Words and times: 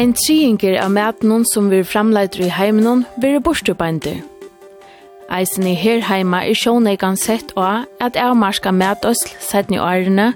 Ein 0.00 0.14
triinger 0.16 0.78
av 0.80 0.94
mætnum 0.96 1.42
som 1.44 1.66
vi 1.68 1.82
framleider 1.84 2.46
i 2.46 2.48
heimenon 2.48 3.02
blir 3.20 3.42
borstubændir. 3.44 4.22
Eisen 5.28 5.66
i 5.68 5.74
her 5.76 6.00
heima 6.08 6.40
er 6.48 6.56
sjåneikan 6.56 7.18
sett 7.20 7.52
og 7.52 7.84
at 8.00 8.16
avmarska 8.16 8.72
mætøsl 8.72 9.34
sætni 9.44 9.76
årene, 9.76 10.30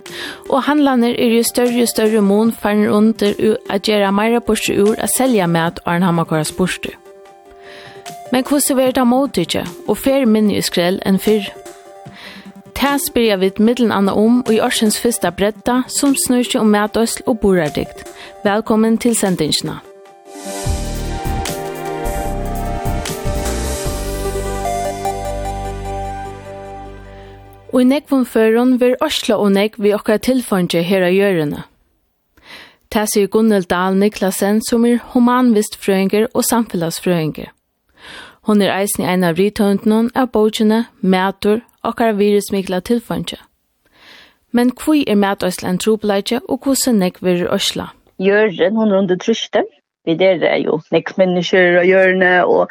og 0.50 0.66
handlaner 0.68 1.16
er 1.16 1.32
jo 1.38 1.42
større 1.48 1.86
og 1.86 1.88
større 1.88 2.20
mån 2.20 2.52
farner 2.52 2.92
under 2.92 3.32
u 3.40 3.56
at 3.70 3.88
gjera 3.88 4.10
meira 4.10 4.44
borstu 4.44 4.76
ur 4.84 4.94
at 4.98 5.16
selja 5.16 5.46
mæt 5.46 5.80
åren 5.86 6.02
hamakoras 6.02 6.52
borstu. 6.52 6.92
Men 8.32 8.44
hvordan 8.44 8.78
er 8.78 8.90
det 8.90 9.06
motidje 9.06 9.66
og 9.88 9.96
fer 9.96 10.26
minne 10.26 10.58
i 10.58 10.60
skrell 10.60 11.00
enn 11.06 11.18
fyrr? 11.18 11.63
Det 12.74 13.00
spyrir 13.00 13.36
vi 13.36 13.50
middelen 13.58 13.92
anna 13.92 14.12
om 14.12 14.40
og 14.46 14.54
i 14.54 14.60
årsens 14.60 14.98
fyrsta 15.00 15.30
bretta 15.30 15.82
som 15.88 16.14
snur 16.18 16.42
seg 16.42 16.60
om 16.60 16.72
mætøysl 16.74 17.22
og 17.26 17.38
borardikt. 17.40 18.02
Velkommen 18.44 18.98
til 18.98 19.14
sendingsna. 19.16 19.78
Og 27.72 27.80
i 27.82 27.86
nekvun 27.90 28.26
førun 28.26 28.80
vil 28.80 28.96
Oslo 29.02 29.38
og 29.42 29.52
nek 29.52 29.78
vi 29.78 29.94
okkar 29.94 30.20
tilfondje 30.22 30.82
her 30.82 31.06
av 31.06 31.14
gjørende. 31.14 31.62
Det 32.94 33.08
sier 33.10 33.26
Gunnel 33.26 33.66
Dahl 33.66 33.96
Niklasen 33.98 34.60
som 34.62 34.84
er 34.86 35.00
humanvist 35.14 35.78
og 36.34 36.44
samfellesfrøynger. 36.44 37.50
Hon 38.46 38.62
er 38.62 38.74
eisen 38.76 39.04
i 39.04 39.08
en 39.08 39.24
av 39.24 39.38
ritøyndene 39.38 40.10
av 40.14 40.28
bøkene, 40.30 40.84
mætur, 41.00 41.62
okkar 41.84 42.16
virusmikla 42.18 42.80
tilfønge. 42.80 43.38
Men 44.54 44.70
kvui 44.70 45.04
er 45.10 45.18
matøysla 45.18 45.72
en 45.72 45.78
trobeleidje, 45.82 46.40
og 46.48 46.62
hvordan 46.64 47.00
nek 47.02 47.22
vir 47.22 47.46
øysla? 47.52 47.90
Gjøren, 48.22 48.76
hun 48.76 48.92
er 48.92 48.98
under 49.02 49.18
trusjte. 49.18 49.64
Vi 50.04 50.14
der 50.20 50.44
er 50.46 50.60
jo 50.62 50.80
nek 50.92 51.16
mennesker 51.18 51.78
og 51.80 51.86
gjørne, 51.88 52.32
og, 52.44 52.68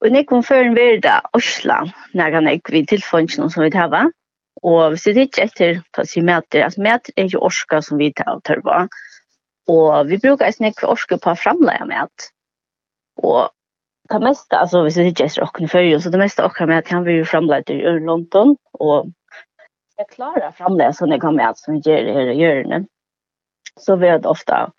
og 0.00 0.12
nek 0.14 0.30
hun 0.30 0.44
før 0.46 0.62
en 0.64 0.76
verda 0.78 1.18
øysla, 1.36 1.80
nega 2.14 2.40
nek 2.40 2.72
vi 2.72 2.84
tilfønge 2.86 3.50
som 3.50 3.64
vi 3.64 3.70
tar, 3.70 4.10
Og 4.62 4.88
hvis 4.90 5.02
det 5.02 5.16
ikke 5.26 5.42
etter, 5.42 5.80
ta 5.92 6.04
si 6.08 6.22
mæter, 6.24 6.64
altså 6.64 6.80
mæter 6.80 7.12
er 7.16 7.28
jo 7.32 7.42
orska 7.44 7.80
som 7.82 7.98
vi 7.98 8.12
tar 8.16 8.40
tørva. 8.48 8.86
Og 9.68 10.08
vi 10.08 10.18
brukar 10.18 10.52
nek 10.60 10.80
orske 10.88 11.18
på 11.18 11.32
å 11.32 11.36
framleia 11.36 11.84
mæt. 11.84 12.30
Og 13.16 13.50
det 14.12 14.20
meste, 14.20 14.56
altså 14.56 14.82
hvis 14.82 14.94
det 14.94 15.06
ikke 15.06 15.24
just 15.24 15.40
rocken 15.40 15.68
før, 15.68 15.98
så 15.98 16.10
det 16.10 16.18
mesta 16.18 16.44
och 16.44 16.68
med 16.68 16.78
att 16.78 16.88
han 16.88 17.04
vill 17.04 17.26
framlägga 17.26 17.74
i 17.74 18.00
London 18.00 18.56
och 18.72 19.06
jag 19.96 20.08
klarar 20.08 20.52
framlägga 20.52 20.92
så 20.92 21.06
när 21.06 21.18
kommer 21.18 21.44
allt 21.44 21.58
som 21.58 21.76
gör 21.76 22.04
det 22.04 22.12
her 22.12 22.28
och 22.28 22.34
gör 22.34 22.64
det. 22.64 22.86
Så 23.80 23.96
vi 23.96 24.08
har 24.08 24.26
ofte 24.26 24.70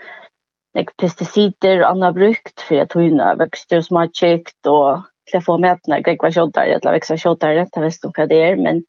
like, 0.78 0.94
pesticider 0.98 1.82
og 1.82 1.90
annat 1.90 2.16
brukt 2.16 2.62
for 2.62 2.76
för 2.76 2.82
att 2.82 2.94
hinna 2.94 3.36
växter 3.36 3.82
som 3.82 3.98
har 3.98 4.08
kjøkt, 4.08 4.68
og 4.68 5.04
til 5.32 5.40
å 5.40 5.42
få 5.42 5.58
med 5.58 5.72
att 5.72 5.88
när 5.88 6.04
jag 6.06 6.18
var 6.22 6.32
tjottare 6.32 6.66
eller 6.66 6.92
vekst 6.92 7.12
växa 7.12 7.18
tjottare, 7.18 7.54
jag 7.54 7.82
vet 7.82 8.04
inte 8.04 8.22
hva 8.22 8.28
det 8.28 8.38
er, 8.38 8.56
men 8.56 8.84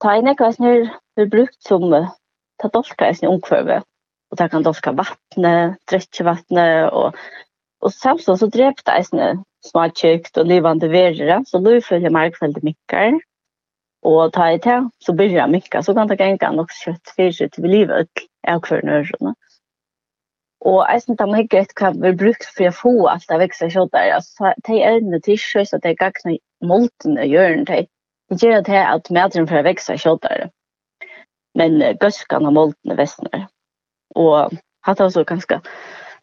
ta 0.00 0.16
in 0.16 0.28
ett 0.28 0.36
kvart 0.36 0.60
er 1.16 1.26
brukt 1.26 1.62
som 1.62 1.90
ta 2.62 2.68
dolka 2.68 3.10
i 3.10 3.14
sin 3.14 3.28
omkvøve, 3.28 3.82
og 4.30 4.38
ta 4.38 4.48
kan 4.48 4.62
dolka 4.62 4.92
vattnet, 4.92 5.76
dräckvattnet 5.90 6.92
och 6.92 7.14
Og 7.84 7.92
samtidig 7.94 8.38
så 8.40 8.48
drepte 8.50 8.94
jeg 8.94 9.08
sånne 9.08 9.30
smartkjøkt 9.68 10.38
og 10.40 10.48
livande 10.50 10.90
verre, 10.90 11.40
så 11.46 11.60
nå 11.62 11.78
følger 11.84 12.14
markfeldet 12.14 12.64
mikker. 12.66 13.18
Og 14.06 14.32
ta 14.34 14.48
i 14.54 14.60
til, 14.62 14.88
så 15.02 15.14
begynner 15.14 15.42
jeg 15.42 15.54
mikker, 15.56 15.82
så 15.82 15.94
kan 15.94 16.10
det 16.10 16.18
gjenge 16.20 16.50
nok 16.54 16.74
kjøtt 16.74 17.14
fyrre 17.16 17.48
til 17.50 17.64
vi 17.64 17.72
livet 17.72 18.06
ut 18.06 18.24
av 18.48 18.62
hver 18.66 18.84
nøyrene. 18.86 19.34
Og 20.66 20.78
jeg 20.90 21.02
synes 21.02 21.18
det 21.18 21.24
er 21.24 21.30
mye 21.30 21.46
greit 21.50 21.74
hva 21.78 21.90
vi 21.94 22.12
brukt 22.18 22.46
for 22.50 22.66
å 22.66 22.74
få 22.74 22.92
alt 23.12 23.26
det 23.30 23.38
vekst 23.42 23.62
av 23.62 23.74
kjøttet. 23.74 24.14
Altså, 24.16 24.52
de 24.66 24.80
evne 24.82 25.20
til 25.22 25.38
kjøs 25.38 25.74
at 25.76 25.84
de 25.86 25.94
gagne 25.98 26.38
moltene 26.66 27.26
gjør 27.30 27.62
det. 27.68 27.84
Det 28.30 28.40
gjør 28.42 28.64
det 28.66 28.80
at 28.82 29.10
medren 29.14 29.46
for 29.50 29.60
å 29.60 29.66
vekst 29.66 29.92
av 29.94 30.00
kjøttet. 30.02 30.50
Men 31.58 31.78
gøskene 32.02 32.50
og 32.50 32.74
er 32.90 32.98
vestene. 32.98 33.46
Og 34.18 34.58
hatt 34.86 35.00
også 35.00 35.24
ganske 35.26 35.60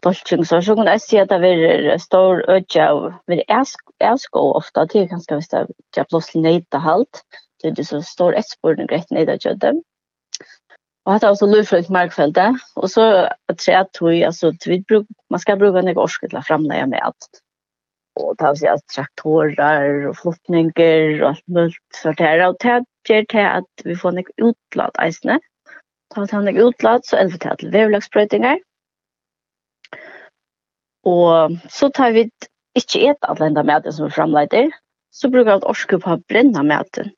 stoltjung 0.06 0.46
så 0.46 0.62
så 0.62 0.76
kan 0.76 0.86
jag 0.86 1.02
se 1.02 1.20
att 1.20 1.30
det 1.30 1.36
är 1.36 1.98
stor 1.98 2.50
ödja 2.50 2.92
av 2.92 3.14
vi 3.26 3.44
är 3.48 4.18
sko 4.18 4.62
det 4.74 4.88
till 4.88 5.08
ganska 5.08 5.36
visst 5.36 5.54
att 5.54 5.70
jag 5.96 6.10
plötsligt 6.10 6.44
nejta 6.44 6.78
halt 6.78 7.24
det 7.64 7.80
är 7.80 7.84
så 7.84 8.02
stor 8.02 8.36
etspår 8.36 8.82
och 8.82 8.90
grejt 8.90 9.12
nejta 9.12 9.38
jödde 9.40 9.82
och 11.06 11.14
att 11.14 11.24
alltså 11.24 11.46
lufrigt 11.46 11.90
markfälde 11.90 12.58
och 12.76 12.92
så 12.92 13.30
att 13.48 13.62
säga 13.62 13.80
att 13.80 13.98
vi 14.02 14.26
alltså 14.26 14.52
vi 14.66 14.80
bruk 14.80 15.08
man 15.30 15.40
ska 15.40 15.56
bruka 15.56 15.80
en 15.80 15.98
orsk 15.98 16.22
till 16.22 16.38
att 16.38 16.48
framlägga 16.48 16.88
med 16.88 17.02
allt 17.04 17.42
och 18.20 18.38
ta 18.38 18.56
sig 18.56 18.68
att 18.68 18.88
traktorer 18.96 20.08
och 20.08 20.18
flottningar 20.18 21.22
och 21.22 21.30
allt 21.30 21.48
möjligt 21.48 21.96
för 22.04 22.14
det 22.14 22.24
här 22.24 22.48
och 22.48 22.56
det 22.60 23.14
gör 23.14 23.26
det 23.32 23.52
att 23.52 23.82
vi 23.84 23.96
får 23.96 24.18
en 24.18 24.24
utladd 24.38 24.92
eisne. 25.00 25.40
Ta 26.16 26.28
han 26.32 26.48
en 26.48 26.58
utladd 26.58 27.06
så 27.06 27.18
elver 27.18 27.38
til 27.38 27.58
till 27.58 27.72
vävlagsbrötingar. 27.72 28.54
Mm 28.54 28.75
Og 31.06 31.58
så 31.70 31.90
tar 31.94 32.16
vi 32.16 32.28
ikke 32.76 33.04
et 33.12 33.30
av 33.30 33.40
denne 33.40 33.64
maten 33.64 33.94
som 33.94 34.08
er 34.08 34.16
framleider, 34.16 34.72
så 35.14 35.30
bruker 35.32 35.62
vi 35.62 35.70
orske 35.72 36.00
på 36.02 36.16
å 36.16 36.22
brenne 36.30 36.64
maten. 36.66 37.12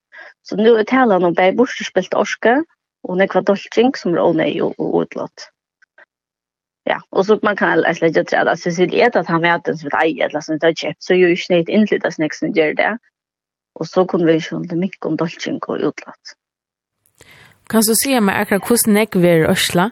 Så 0.46 0.58
nå 0.59 0.75
er 0.78 0.88
talen 0.88 1.25
om 1.25 1.36
bare 1.36 1.56
bortspilt 1.58 2.16
orske, 2.16 2.59
og 3.08 3.20
nekva 3.20 3.44
dolking 3.46 3.94
som 3.96 4.16
er 4.16 4.24
ånøy 4.24 4.59
og 4.66 5.00
utlått. 5.02 5.48
Ja, 6.88 7.02
og 7.12 7.25
så 7.28 7.36
man 7.44 7.58
kan 7.59 7.84
altså 7.84 8.06
legge 8.06 8.24
til 8.24 8.48
at 8.48 8.64
hvis 8.64 8.80
vi 8.80 8.88
det 8.88 9.16
at 9.16 9.28
han 9.28 9.44
maten 9.44 9.78
som 9.78 9.90
vi 9.92 9.98
eier, 10.04 10.30
eller 10.30 10.44
som 10.44 10.56
vi 10.56 10.68
har 10.68 10.75
kjøpt, 10.75 11.04
så 11.04 11.14
er 11.14 11.19
jo 11.19 11.31
ikke 11.36 11.54
nøyt 11.54 11.69
innflytta 11.69 12.12
snakk 12.16 12.36
som 12.36 12.54
gjør 12.56 12.78
det. 12.80 12.94
Og 13.75 13.88
så 13.88 14.06
kunne 14.06 14.25
vi 14.25 14.38
ikke 14.40 14.56
holde 14.56 14.80
mye 14.80 15.02
om 15.09 15.18
dolking 15.19 15.59
og 15.68 15.84
utlått. 15.90 16.36
Kan 17.68 17.84
du 17.84 17.94
si 18.00 18.16
meg 18.24 18.40
akkurat 18.40 18.68
hvordan 18.69 18.98
jeg 19.02 19.12
vil 19.19 19.46
ørsla? 19.52 19.90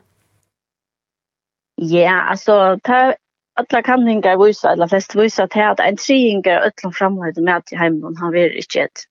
Ja, 1.76 2.32
altså, 2.32 2.80
ta 2.88 3.18
alla 3.56 3.82
kanningar 3.82 4.38
visa, 4.38 4.72
eller 4.72 4.88
flest 4.88 5.16
visa 5.16 5.48
til 5.48 5.64
at 5.72 5.80
en 5.80 5.98
triingar 5.98 6.68
öllum 6.68 6.94
framhøyde 6.94 7.42
med 7.42 7.68
til 7.68 7.80
heimen, 7.80 8.18
han 8.18 8.34
vil 8.34 8.58
ikke 8.60 8.88
et. 8.88 9.06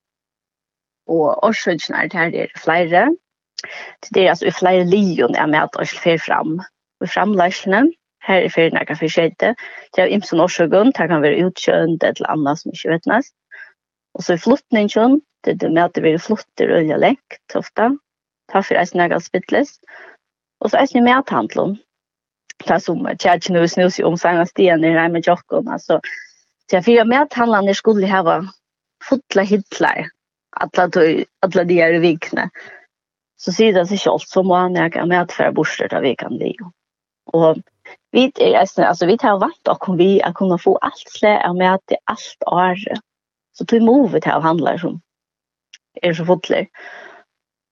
Og 1.09 1.45
årsøkene 1.45 2.05
er 2.05 2.09
til 2.13 2.41
er 2.41 2.53
flere. 2.65 3.05
Til 4.03 4.15
det 4.15 4.25
er 4.25 4.31
altså 4.31 4.53
flere 4.59 4.85
lijon 4.85 5.35
er 5.35 5.47
med 5.47 5.59
at 5.65 5.77
oss 5.81 5.95
fer 6.05 6.21
fram. 6.21 6.59
Og 7.01 7.09
framleisene, 7.09 7.87
her 8.25 8.45
er 8.45 8.53
fyrir 8.53 8.73
nekka 8.77 8.97
fyrir 9.01 9.13
skjøyde, 9.17 9.55
Det 9.97 10.03
av 10.03 10.13
imsen 10.13 10.41
årsøkene, 10.41 10.93
det 10.93 11.09
kan 11.09 11.23
være 11.23 11.47
utkjønt 11.47 12.05
eller 12.05 12.31
annet 12.31 12.59
som 12.59 12.73
ikke 12.73 12.91
vet 12.91 13.07
næst. 13.07 13.35
Og 14.15 14.23
så 14.25 14.35
i 14.35 14.43
flottningen, 14.45 15.21
det 15.45 15.63
er 15.63 15.69
med 15.69 15.83
at 15.83 15.95
det 15.95 16.03
blir 16.03 16.19
flotter 16.19 16.73
og 16.73 16.85
øye 16.85 16.99
lengt 16.99 17.55
ofte. 17.55 17.91
Ta 18.53 18.61
for 18.61 18.77
eisen 18.77 19.01
nekka 19.01 19.19
spittles. 19.21 19.79
Og 20.61 20.71
så 20.71 20.81
eisen 20.81 21.05
med 21.05 21.17
at 21.17 21.31
handlån, 21.31 21.79
det 22.65 22.89
om 22.89 23.07
att 23.07 23.25
jag 23.25 23.51
nu 23.51 23.69
snus 23.69 23.99
om 23.99 24.19
sina 24.19 24.47
stien 24.47 24.85
i 24.85 24.95
Reime 24.95 25.21
Jokken. 25.25 25.69
alltså 25.69 26.01
så 26.71 26.77
jag 26.77 26.85
fyra 26.85 27.05
med 27.05 27.23
att 27.23 27.33
handlarna 27.33 27.75
skulle 27.75 28.07
ha 28.07 28.45
fotla 29.09 29.43
hitlar 29.43 30.09
alla 30.57 30.87
de 31.65 31.81
är 31.81 31.99
vikna 31.99 32.51
så 33.45 33.53
sier 33.53 33.75
det 33.77 33.85
seg 33.91 34.01
selv, 34.01 34.25
så 34.25 34.43
må 34.47 34.57
han 34.57 34.77
jeg 34.79 34.97
med 35.09 35.19
at 35.19 35.33
færre 35.37 35.53
borster 35.57 35.91
til 35.93 36.05
vekene 36.05 36.41
det. 36.41 36.55
Og 37.37 37.61
vi, 38.15 38.29
altså, 38.41 39.07
vi 39.07 39.17
tar 39.21 39.41
vant 39.43 39.71
og 39.71 39.81
kom 39.83 39.99
vi 40.01 40.19
er 40.25 40.33
kunne 40.37 40.59
få 40.61 40.77
alt 40.87 41.11
slik 41.13 41.43
av 41.45 41.57
med 41.59 41.75
at 41.75 41.83
det 41.91 41.99
er 41.99 42.15
alt 42.15 42.47
året. 42.49 43.03
Så 43.55 43.67
tog 43.69 43.85
må 43.85 43.99
vi 44.13 44.23
til 44.25 44.39
å 44.39 44.45
handle 44.45 44.77
som 44.81 45.01
er 46.03 46.17
så 46.17 46.27
fotler. 46.27 46.71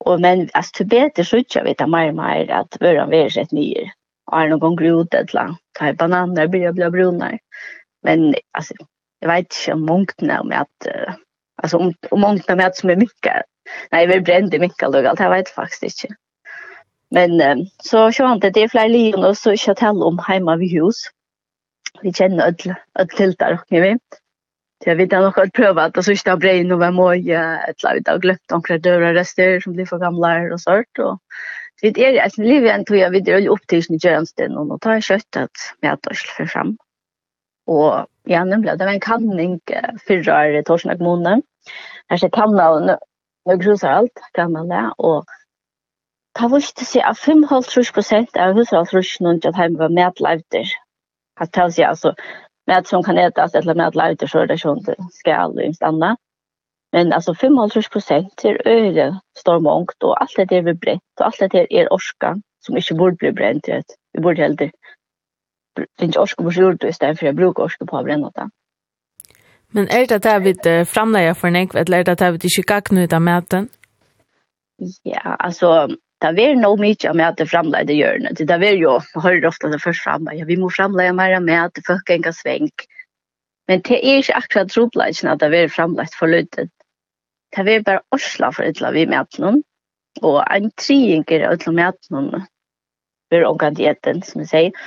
Og 0.06 0.20
men, 0.20 0.48
altså, 0.58 0.80
til 0.80 0.90
bedre 0.92 1.24
så 1.24 1.40
ikke 1.40 1.60
jeg 1.60 1.68
vet 1.70 1.88
mer 1.88 2.10
og 2.10 2.20
mer 2.20 2.54
at 2.62 2.78
vi 2.80 2.94
har 2.98 3.16
er 3.16 3.32
sett 3.32 3.54
nye 3.56 3.88
har 4.36 4.48
någon 4.48 4.58
gång 4.58 4.76
grot 4.76 5.14
eller 5.14 5.54
tar 5.78 5.92
bananer 5.92 6.46
blir 6.46 6.72
bli 6.72 6.90
bruna. 6.90 7.38
Men 8.02 8.34
alltså 8.52 8.74
jag 9.20 9.28
vet 9.28 9.38
inte 9.38 9.72
om 9.72 9.86
mångt 9.86 10.20
när 10.20 10.44
med 10.44 10.60
att 10.60 10.86
alltså 11.62 11.76
om 11.78 11.94
om 12.10 12.20
mångt 12.20 12.48
när 12.48 12.56
med 12.56 12.66
att 12.66 12.76
som 12.76 12.90
är 12.90 12.96
mycket. 12.96 13.42
Nej, 13.90 14.06
vi 14.06 14.20
brände 14.20 14.58
mycket 14.58 14.92
då 14.92 15.08
allt. 15.08 15.20
Jag 15.20 15.30
vet 15.30 15.48
faktiskt 15.48 16.04
inte. 16.04 16.16
Men 17.10 17.40
så 17.82 18.12
så 18.12 18.24
han 18.24 18.40
det 18.40 18.56
är 18.56 18.68
fler 18.68 18.88
liv 18.88 19.14
och 19.14 19.38
så 19.38 19.56
kött 19.56 19.78
hell 19.78 20.02
om 20.02 20.18
hemma 20.18 20.56
vid 20.56 20.70
hus. 20.70 20.96
Vi 22.02 22.12
känner 22.12 22.46
öll 22.46 22.74
öll 22.98 23.08
till 23.08 23.32
där 23.32 23.52
och 23.52 23.66
vi. 23.68 23.98
Så 24.84 24.90
jag 24.90 24.96
vet 24.96 25.10
nog 25.10 25.38
att 25.38 25.52
pröva 25.52 25.82
att 25.82 26.04
så 26.04 26.16
ska 26.16 26.36
brein 26.36 26.72
och 26.72 26.80
vem 26.80 26.98
och 26.98 27.16
jag 27.16 27.68
ett 27.68 27.82
lag 27.82 28.20
glömt 28.20 28.52
om 28.52 28.62
dörrar 28.80 29.14
rester 29.14 29.60
som 29.60 29.72
blir 29.72 29.86
för 29.86 29.98
gamla 29.98 30.52
och 30.52 30.60
sånt 30.60 30.98
och 30.98 31.18
Vi 31.82 31.90
er 31.98 32.18
i 32.20 32.30
sin 32.30 32.46
liv 32.46 32.64
igjen 32.66 32.84
tog 32.86 32.98
jeg 32.98 33.12
videre 33.14 33.42
og 33.42 33.56
opp 33.56 33.68
til 33.70 33.82
sin 33.82 33.98
gjørenstinn, 33.98 34.54
og 34.58 34.68
nå 34.70 34.78
tar 34.82 35.00
jeg 35.00 35.08
kjøttet 35.08 35.64
med 35.82 35.90
at 35.96 36.10
jeg 36.10 36.20
slår 36.20 36.50
frem. 36.52 36.74
Og 37.70 38.06
ja, 38.30 38.44
nemlig, 38.46 38.76
det 38.78 38.86
var 38.86 38.94
en 38.94 39.02
kanning 39.02 39.56
fyrre 40.06 40.22
torsdag 40.22 40.58
i 40.60 40.64
Torsnag 40.66 41.02
måned. 41.02 41.42
Her 42.10 42.20
ser 42.22 42.30
kanna 42.34 42.68
og 42.76 42.86
nøgruser 43.50 43.90
alt, 43.90 44.22
kanna 44.38 44.62
det, 44.70 44.84
og 44.98 45.26
Ta 46.38 46.48
viste 46.48 46.86
seg 46.88 47.04
at 47.04 47.18
5,5 47.20 47.90
prosent 47.92 48.38
av 48.40 48.54
hushaldsrushene 48.56 49.34
til 49.40 49.50
at 49.50 49.58
hjemme 49.60 49.82
var 49.82 49.92
medleivter. 49.92 50.70
Hatt 51.40 51.52
til 51.52 51.68
å 51.68 51.74
si 51.74 51.84
altså, 51.84 52.14
med 52.70 52.88
som 52.88 53.04
kan 53.04 53.20
etas 53.20 53.56
eller 53.58 53.76
med 53.76 53.98
leivter 53.98 54.30
så 54.30 54.42
er 54.42 54.48
det 54.48 54.60
sånn 54.62 54.80
til 54.86 54.96
skal 55.18 55.52
og 55.52 55.60
imst 55.66 55.84
annet. 55.84 56.20
Men 56.92 57.12
alltså 57.12 57.34
55 57.34 57.82
procent 57.92 58.44
är 58.44 58.68
öre 58.68 59.20
står 59.38 59.60
mångt 59.60 60.02
och 60.02 60.22
allt 60.22 60.48
det 60.48 60.56
är 60.56 60.62
vi 60.62 60.74
bränt 60.74 61.02
och 61.20 61.26
allt 61.26 61.38
det 61.38 61.80
är 61.80 61.92
orska 61.92 62.36
som 62.66 62.76
inte 62.76 62.94
borde 62.94 63.16
bli 63.16 63.32
bränt. 63.32 63.68
Vi 64.12 64.20
borde 64.20 64.42
heller 64.42 64.70
finns 65.98 66.16
orska 66.16 66.42
på 66.42 66.52
jord 66.52 66.84
istället 66.84 67.18
för 67.18 67.26
att 67.26 67.34
bruka 67.34 67.62
orska 67.62 67.86
på 67.86 67.98
att 67.98 68.04
bränna 68.04 68.30
det. 68.34 68.50
Men 69.70 69.88
är 69.88 70.06
det 70.06 70.18
där 70.18 70.40
vi 70.40 70.84
framlägger 70.84 71.34
för 71.34 71.48
en 71.48 71.56
enkvätt 71.56 71.88
eller 71.88 71.98
är 71.98 72.04
det 72.04 72.14
där 72.14 72.30
vi 72.30 72.34
inte 72.34 72.62
gagna 72.62 73.16
av 73.16 73.22
mäten? 73.22 73.68
Ja, 75.02 75.20
alltså 75.20 75.88
det 76.18 76.50
är 76.50 76.56
nog 76.56 76.80
mycket 76.80 77.10
av 77.10 77.16
mäten 77.16 77.46
framlägga 77.46 77.84
det 77.84 77.94
gör 77.94 78.18
det. 78.18 78.44
Det 78.44 78.54
är 78.54 78.72
ju, 78.72 78.88
man 78.88 79.22
hör 79.22 79.46
ofta 79.46 79.68
det 79.68 79.78
först 79.78 80.02
framlägga, 80.02 80.38
ja, 80.38 80.44
vi 80.46 80.56
måste 80.56 80.76
framlägga 80.76 81.12
mer 81.12 81.40
mät, 81.40 81.72
folk 81.86 82.22
kan 82.22 82.32
svänk. 82.32 82.72
Men 83.66 83.80
det 83.80 84.06
är 84.06 84.16
inte 84.16 84.34
akkurat 84.34 84.68
trobladsen 84.68 85.30
att 85.30 85.38
det 85.38 85.58
är 85.58 85.68
framlagt 85.68 86.14
för 86.14 86.26
løytet 86.28 86.68
det 87.56 87.64
var 87.66 87.86
bare 87.86 88.04
osla 88.16 88.50
for 88.52 88.64
et 88.64 88.80
vi 88.94 89.06
med 89.06 89.38
noen, 89.38 89.62
og 90.22 90.42
en 90.44 90.70
trienger 90.80 91.46
av 91.46 91.58
et 91.58 91.66
med 91.68 91.98
noen 92.10 92.46
for 93.32 93.48
ångan 93.48 93.76
dieten, 93.76 94.22
som 94.22 94.42
jeg 94.42 94.48
sier. 94.48 94.86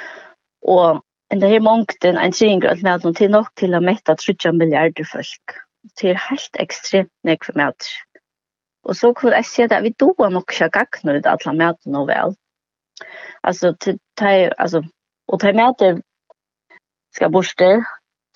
Og 0.65 1.01
en 1.33 1.41
det 1.41 1.49
her 1.49 1.61
mongten, 1.65 2.17
en 2.17 2.33
trienger 2.33 2.71
av 2.71 2.81
med 2.85 3.05
noen 3.05 3.17
til 3.17 3.31
nok 3.33 3.53
til 3.57 3.75
å 3.75 3.83
mette 3.83 4.15
30 4.21 4.57
milliarder 4.57 5.07
folk. 5.09 5.59
Det 5.97 6.11
er 6.13 6.25
helt 6.29 6.59
ekstremt 6.61 7.13
nek 7.23 7.45
for 7.45 7.57
med. 7.57 7.89
Og 8.85 8.97
så 8.97 9.11
kunne 9.17 9.39
jeg 9.41 9.49
si 9.49 9.65
at 9.65 9.77
vi 9.83 9.93
doer 9.99 10.33
nok 10.33 10.53
ikke 10.53 10.69
gagnere 10.73 11.21
til 11.21 11.31
alle 11.33 11.57
med 11.57 11.89
noe 11.93 12.09
vel. 12.09 12.35
Altså, 13.43 13.73
til, 13.81 13.99
til, 14.17 14.53
altså, 14.57 14.81
og 15.27 15.41
til 15.41 15.57
med 15.57 15.77
det 15.81 15.91
skal 17.15 17.31
borster, 17.31 17.81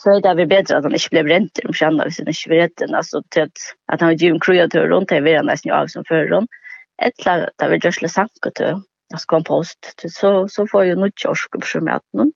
så 0.03 0.09
är 0.09 0.21
det 0.21 0.33
väl 0.33 0.47
bättre 0.47 0.77
att 0.77 0.83
han 0.83 0.93
inte 0.93 1.07
blev 1.11 1.27
rent 1.27 1.59
om 1.65 1.73
känner 1.73 2.05
vi 2.05 2.11
sin 2.11 2.33
svärden 2.33 2.95
alltså 2.95 3.23
till 3.29 3.43
att, 3.43 3.59
att 3.91 4.01
han 4.01 4.15
Jim 4.15 4.39
Crew 4.39 4.69
till 4.69 4.79
runt 4.79 5.11
här 5.11 5.21
vidare 5.21 5.43
nästan 5.43 5.71
av 5.71 5.87
som 5.87 6.03
förr 6.07 6.29
hon 6.29 6.47
eller 7.01 7.49
där 7.55 7.69
vi 7.69 7.79
just 7.83 8.01
läsa 8.01 8.27
och 8.45 8.53
till 8.53 8.81
jag 9.09 9.21
ska 9.21 9.43
post 9.43 9.93
till 9.97 10.13
så 10.13 10.47
så 10.47 10.67
får 10.67 10.85
ju 10.85 10.95
något 10.95 11.19
kiosk 11.19 11.51
på 11.51 11.61
som 11.61 11.87
att 11.87 12.03
någon. 12.13 12.31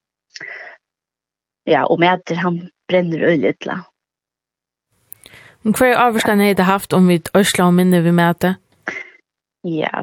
Ja 1.63 1.86
och 1.86 2.00
med 2.00 2.13
att 2.13 2.38
han 2.38 2.69
bränner 2.88 3.19
ölet 3.19 3.65
la 3.65 3.83
Men 5.63 5.74
hva 5.80 5.88
er 5.88 5.95
avstand 5.95 6.44
er 6.44 6.56
det 6.60 6.65
haft 6.68 6.94
om 6.94 7.06
vi 7.07 7.21
Øsla 7.39 7.69
og 7.69 7.74
minne 7.77 8.01
vi 8.04 8.12
møte? 8.12 8.57
Ja, 9.63 10.01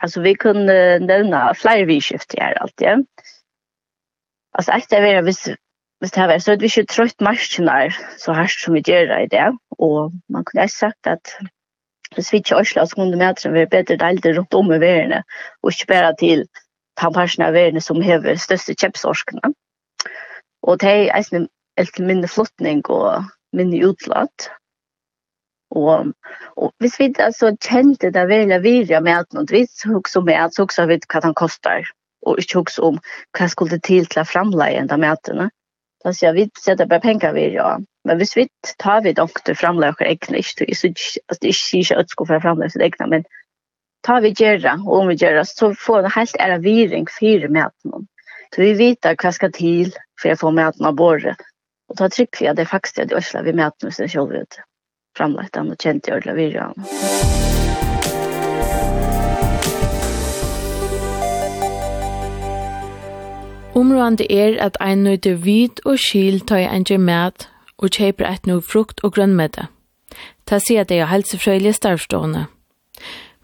altså 0.00 0.22
vi 0.24 0.32
kunne 0.34 0.76
nevne 1.04 1.40
flere 1.54 1.84
vidskifter 1.84 2.40
her 2.40 2.56
alltid. 2.62 3.04
Altså 4.56 4.72
etter 4.72 5.02
å 5.02 5.04
være 5.04 5.26
hvis 5.26 5.42
hvis 6.02 6.12
det 6.12 6.20
här 6.20 6.28
var 6.28 6.38
så 6.38 6.52
att 6.52 6.62
vi 6.62 6.68
skulle 6.68 6.86
trött 6.86 7.20
marschen 7.20 7.70
så 8.18 8.32
här 8.32 8.46
som 8.46 8.74
vi 8.74 8.82
gör 8.86 9.20
i 9.20 9.26
det. 9.26 9.56
Och 9.78 10.12
man 10.28 10.44
kunde 10.44 10.62
ha 10.62 10.68
sagt 10.68 11.06
att 11.06 11.36
hvis 12.14 12.32
vi 12.32 12.36
ikke 12.36 12.56
Oslo 12.56 12.86
så 12.86 12.94
kunne 12.94 13.12
vi 13.12 13.52
være 13.52 13.66
bedre 13.66 13.96
deilig 13.96 14.38
rundt 14.38 14.54
om 14.54 14.72
i 14.72 14.80
verden, 14.80 15.22
og 15.62 15.70
ikke 15.70 15.86
bare 15.86 16.14
til 16.18 16.48
tannparsen 17.00 17.42
av 17.42 17.54
verden 17.54 17.80
som 17.80 18.02
hever 18.02 18.36
største 18.36 18.74
kjepsorskene. 18.74 19.54
Og 20.62 20.80
det 20.80 20.90
er 20.90 21.22
en 21.32 21.48
helt 21.78 21.98
minne 21.98 22.28
flottning 22.28 22.82
og 22.90 23.24
minne 23.52 23.80
utlatt. 23.86 24.50
Og, 25.70 26.12
og 26.56 26.74
hvis 26.78 26.98
vi 27.00 27.14
altså 27.18 27.54
kjente 27.64 28.10
det 28.12 28.28
veldig 28.28 28.60
virja 28.62 29.00
med 29.00 29.22
at 29.22 29.32
noen 29.32 29.48
vitt, 29.48 29.72
så 29.72 29.94
hukse 29.94 30.18
om 30.18 30.28
at 30.28 30.54
så 30.54 30.66
hukse 30.66 30.86
vi 30.90 31.00
hva 31.06 31.24
den 31.24 31.34
koster, 31.34 31.88
og 32.26 32.38
ikke 32.38 32.60
hukse 32.60 32.82
om 32.82 33.00
hva 33.38 33.48
skulle 33.48 33.80
til 33.80 34.04
til 34.04 34.20
å 34.20 34.28
framleie 34.28 34.82
enda 34.82 35.00
med 35.00 35.16
at 35.16 35.32
Så 36.02 36.12
sier 36.18 36.34
vi 36.34 36.48
setter 36.58 36.88
bare 36.90 37.02
penger 37.04 37.34
vi, 37.36 37.46
ja. 37.54 37.76
Men 38.08 38.18
hvis 38.18 38.34
vi 38.36 38.48
tar 38.82 39.04
vi 39.04 39.12
nok 39.14 39.38
til 39.46 39.54
framlegg 39.58 40.00
og 40.00 40.08
egne, 40.08 40.40
ikke, 40.42 40.74
så 40.74 40.90
det 40.90 41.38
er 41.38 41.52
ikke 41.52 41.82
ikke 41.82 42.00
ønsker 42.02 42.28
for 42.30 42.42
framlegg 42.42 42.74
og 42.74 42.86
egne, 42.88 43.08
men 43.12 43.28
tar 44.06 44.24
vi 44.24 44.32
gjøre, 44.34 44.74
og 44.82 44.96
om 44.98 45.12
vi 45.12 45.18
gjør 45.20 45.38
det, 45.38 45.46
så 45.52 45.70
får 45.78 46.02
vi 46.02 46.14
helt 46.16 46.42
ære 46.42 46.58
viring 46.66 47.06
fire 47.20 47.48
møtene. 47.48 48.02
Så 48.52 48.64
vi 48.64 48.74
vet 48.80 49.06
hva 49.22 49.32
skal 49.32 49.54
til 49.54 49.94
for 50.20 50.34
å 50.34 50.40
få 50.42 50.52
møtene 50.58 50.90
av 50.90 50.98
båret. 50.98 51.48
Og 51.92 51.98
da 52.00 52.10
trykker 52.10 52.42
vi 52.42 52.50
at 52.50 52.58
det 52.58 52.66
er 52.66 52.74
faktisk 52.74 52.98
det, 52.98 53.10
er 53.12 53.30
det 53.38 53.46
vi 53.46 53.58
møtene 53.62 53.94
som 53.94 54.10
selv 54.10 54.34
vet. 54.34 54.60
Framlegg 55.16 55.54
den 55.54 55.72
og 55.72 55.78
kjent 55.78 56.08
i 56.08 56.16
ordentlig 56.16 56.38
virene. 56.40 56.88
Musikk 56.88 57.61
Områdende 63.74 64.26
er 64.32 64.60
at 64.60 64.76
ein 64.80 65.02
nøyde 65.02 65.32
vid 65.44 65.80
og 65.84 65.98
skil 65.98 66.42
ein 66.52 66.84
en 66.90 67.00
mat 67.00 67.48
og 67.78 67.88
kjøper 67.96 68.26
et 68.28 68.46
noe 68.46 68.60
frukt 68.60 69.00
og 69.02 69.14
grønnmedde. 69.16 69.64
Ta 70.46 70.58
si 70.60 70.76
at 70.76 70.90
det 70.90 70.98
er 71.00 71.08
helsefrøyelige 71.08 71.72
starvstående. 71.72 72.44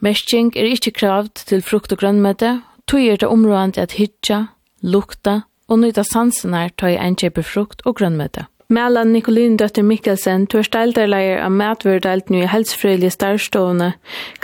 Mersking 0.01 0.53
er 0.57 0.69
ikke 0.69 0.91
kravd 0.91 1.47
til 1.49 1.63
frukt 1.63 1.93
og 1.93 1.99
grønnmedde, 1.99 2.61
tog 2.87 3.01
er 3.01 3.17
det 3.17 3.29
områdende 3.29 3.81
at 3.81 3.97
hitja, 3.97 4.45
lukta 4.83 5.41
og 5.69 5.79
nøyta 5.79 6.05
sansenar 6.05 6.77
tøy 6.77 6.99
en 7.01 7.17
kjøper 7.17 7.43
frukt 7.43 7.83
og 7.87 7.97
grønnmedde. 7.97 8.45
Mela 8.69 9.05
Nikolin 9.05 9.57
døtter 9.57 9.83
Mikkelsen, 9.83 10.45
du 10.45 10.59
er 10.59 10.69
stelderleier 10.69 11.41
av 11.41 11.53
medverdelt 11.57 12.29
nu 12.29 12.43
i 12.43 12.51
helsefrøyelige 12.53 13.17
starvstående. 13.17 13.95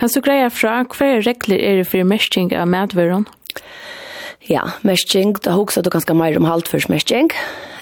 Kan 0.01 0.09
du 0.15 0.21
greie 0.25 0.49
fra 0.51 0.81
hver 0.89 1.21
regler 1.29 1.61
er 1.61 1.83
det 1.83 1.87
for 1.93 2.09
mersking 2.09 2.55
av 2.57 2.69
medverden? 2.73 3.29
Ja. 3.29 3.69
Ja, 4.47 4.63
mesting, 4.83 5.33
da 5.41 5.55
hugsa 5.57 5.83
du 5.83 5.91
ganska 5.91 6.15
mer 6.15 6.37
om 6.37 6.45
halt 6.45 6.69
för 6.69 6.85
mesting. 6.89 7.31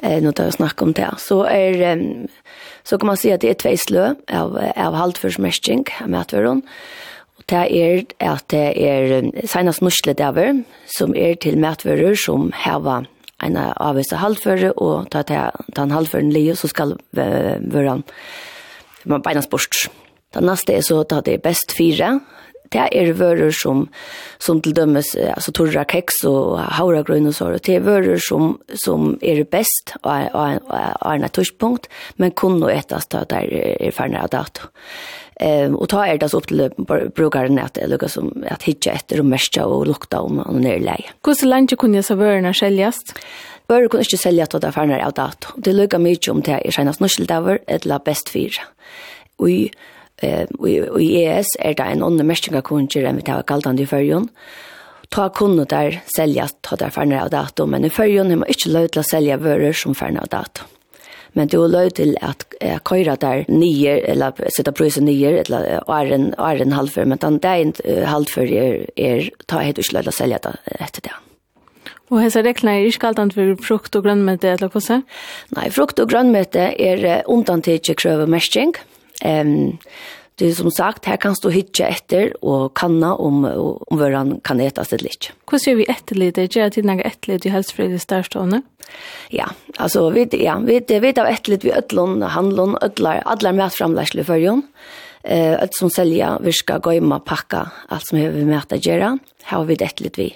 Eh 0.02 0.22
nu 0.22 0.32
tar 0.32 0.44
jag 0.44 0.52
snack 0.52 0.82
om 0.82 0.92
det. 0.92 1.14
Så 1.18 1.44
är 1.44 1.92
um, 1.92 2.28
så 2.82 2.98
kan 2.98 3.06
man 3.06 3.16
säga 3.16 3.34
att 3.34 3.40
det 3.40 3.50
är 3.50 3.54
två 3.54 3.76
slö 3.76 4.14
av 4.32 4.72
av 4.76 4.94
halt 4.94 5.18
för 5.18 5.40
mesting 5.40 5.84
med 6.06 6.20
att 6.20 6.32
Och 6.32 6.62
Og 7.42 7.48
det 7.48 7.72
er 7.72 8.04
at 8.20 8.44
det 8.50 8.72
er 8.76 9.30
senast 9.46 9.82
norsle 9.82 10.12
dæver, 10.12 10.62
som 10.86 11.14
er 11.14 11.34
til 11.34 11.58
mætverer 11.58 12.14
som 12.14 12.52
heva 12.54 13.04
en 13.42 13.56
avvisa 13.56 14.16
halvføre, 14.16 14.72
og 14.72 15.10
ta 15.10 15.22
til 15.22 15.50
den 15.76 15.90
halvføren 15.90 16.32
li, 16.32 16.54
så 16.54 16.68
skal 16.68 16.96
være 17.12 18.02
man 19.04 19.22
beinas 19.22 19.46
bort. 19.46 19.90
Den 20.34 20.44
neste 20.44 20.72
er 20.72 20.80
så 20.80 21.00
at 21.00 21.26
det 21.26 21.34
er 21.34 21.38
best 21.38 21.72
fire, 21.76 22.20
det 22.72 22.88
er 22.92 23.12
vører 23.12 23.52
som, 23.54 23.88
som 24.38 24.60
til 24.60 24.74
dømes, 24.76 25.14
altså 25.16 25.52
torra 25.52 25.84
keks 25.84 26.24
og 26.28 26.58
haura 26.78 27.02
grønn 27.06 27.28
og 27.30 27.36
så 27.36 27.50
det 27.56 27.76
er 27.76 27.84
vører 27.86 28.20
som, 28.22 28.58
som 28.84 29.18
er 29.22 29.44
best 29.44 29.94
är 30.04 31.14
en 31.14 31.28
tørspunkt, 31.28 31.88
men 32.16 32.30
kun 32.30 32.60
nå 32.60 32.68
etas 32.68 33.06
da 33.06 33.24
der 33.24 33.48
er 33.80 33.90
ferdig 33.92 34.18
av 34.20 34.28
dato. 34.28 34.68
Ehm 35.40 35.76
och 35.76 35.88
ta 35.88 36.06
er 36.06 36.18
det 36.18 36.28
så 36.28 36.38
upp 36.38 36.46
till 36.46 36.70
brukaren 37.14 37.58
att 37.58 37.78
eller 37.78 38.08
som 38.08 38.44
att 38.50 38.62
hitta 38.62 38.90
efter 38.90 39.18
och 39.18 39.26
märka 39.26 39.66
och 39.66 39.86
lukta 39.86 40.20
om 40.20 40.38
och 40.38 40.60
ner 40.60 40.78
läge. 40.78 41.10
Hur 41.24 41.34
så 41.34 41.46
länge 41.46 41.76
kunde 41.76 41.98
jag 41.98 42.04
så 42.04 42.14
värna 42.14 42.54
säljas? 42.54 42.96
Bör 43.66 43.88
kunde 43.88 44.04
inte 44.04 44.16
sälja 44.16 44.44
att 44.44 44.60
det 44.60 44.72
färnar 44.72 44.98
av 44.98 45.12
dato. 45.12 45.48
Det 45.56 45.72
lukar 45.72 45.98
mycket 45.98 46.32
om 46.32 46.40
det 46.40 46.66
är 46.66 46.70
senast 46.70 47.00
ett 47.00 47.84
eller 47.84 47.98
best 48.04 48.28
fyra. 48.28 48.62
Oj 49.38 49.70
og 50.22 51.00
i 51.02 51.08
ES 51.24 51.56
er 51.60 51.76
det 51.78 51.86
en 51.86 52.04
ånne 52.06 52.26
merskingakunger 52.26 53.08
enn 53.08 53.18
vi 53.20 53.26
tar 53.26 53.46
galdande 53.48 53.84
i 53.84 53.88
førjon. 53.90 54.28
Ta 55.12 55.28
kunder 55.34 55.68
der 55.68 55.98
selja, 56.14 56.46
ta 56.64 56.78
der 56.80 56.92
ferne 56.94 57.18
av 57.20 57.32
dato, 57.32 57.66
men 57.68 57.84
i 57.84 57.92
førjon 57.92 58.30
er 58.32 58.38
man 58.40 58.52
ikke 58.52 58.72
løy 58.72 58.86
til 58.88 59.02
å 59.02 59.08
selja 59.08 59.40
vører 59.40 59.76
som 59.76 59.96
ferne 59.98 60.22
av 60.22 60.30
dato. 60.32 60.68
Men 61.36 61.48
det 61.48 61.56
er 61.56 61.72
løy 61.72 61.90
til 61.96 62.14
at 62.20 62.44
køyra 62.84 63.16
der 63.20 63.44
nye, 63.48 63.96
eller 64.12 64.36
sitte 64.52 64.72
prøyse 64.76 65.00
nye, 65.04 65.38
eller 65.42 65.80
åren, 65.88 66.32
åren 66.36 66.74
halvfør, 66.76 67.08
men 67.08 67.20
den 67.20 67.38
dagen 67.44 67.74
halvfør 68.08 68.52
er, 68.52 68.86
er 68.96 69.28
ta 69.48 69.62
helt 69.64 69.80
ikke 69.80 69.96
løy 69.96 70.02
til 70.04 70.12
å 70.12 70.16
selja 70.16 70.40
det 70.44 70.56
etter 70.78 71.08
det. 71.08 71.18
Og 72.12 72.20
hese 72.20 72.42
reglene 72.44 72.76
er 72.76 72.88
ikke 72.90 73.08
alt 73.08 73.20
annet 73.22 73.36
for 73.36 73.64
frukt 73.64 73.96
og 73.96 74.04
grønnmøte, 74.04 74.52
eller 74.52 74.68
hva 74.68 74.76
hvordan? 74.76 75.04
Nei, 75.56 75.68
frukt 75.72 76.00
og 76.04 76.12
grønnmøte 76.12 76.68
er 76.76 77.06
undantidje 77.32 77.96
krøvemersking. 77.96 78.76
Mm 78.76 78.91
Ehm 79.22 79.78
det 80.34 80.48
är 80.48 80.52
som 80.52 80.70
sagt, 80.70 81.04
här 81.04 81.16
kan 81.16 81.36
stå 81.36 81.48
hitcha 81.48 81.86
efter 81.86 82.44
och 82.44 82.76
kanna 82.76 83.14
om, 83.14 83.44
om 83.86 83.98
vad 83.98 84.44
kan 84.44 84.60
äta 84.60 84.84
sig 84.84 84.98
lite. 84.98 85.26
Hur 85.50 85.58
ser 85.58 85.74
vi 85.74 85.84
etterlid? 85.84 86.36
lite? 86.36 86.60
det 86.60 86.70
till 86.70 86.84
några 86.84 87.02
etterlid 87.02 87.46
i 87.46 87.48
hälsofredligt 87.48 88.02
stärstående? 88.02 88.62
Ja, 89.28 89.50
alltså 89.76 90.10
vi, 90.10 90.28
ja, 90.44 90.58
vi, 90.66 90.80
det 90.80 91.00
vet 91.00 91.18
av 91.18 91.26
ett 91.26 91.48
lite 91.48 91.66
vi 91.66 91.72
öllon 91.72 92.22
handlon 92.22 92.76
öllar 92.80 93.22
alla 93.24 93.32
ödlar 93.32 93.52
mätframlärsel 93.52 94.24
för 94.24 94.24
förrjön. 94.24 94.62
Eh, 95.22 95.52
ödl 95.52 95.68
som 95.70 95.90
sälja, 95.90 96.38
virka, 96.42 96.78
gojma, 96.78 97.20
pakka, 97.20 97.70
allt 97.88 98.06
som 98.06 98.18
vi 98.18 98.44
mäta 98.44 98.76
göra. 98.76 99.18
Här 99.42 99.58
har 99.58 99.64
vi 99.64 99.74
det 99.74 100.00
lite 100.00 100.22
vi 100.22 100.34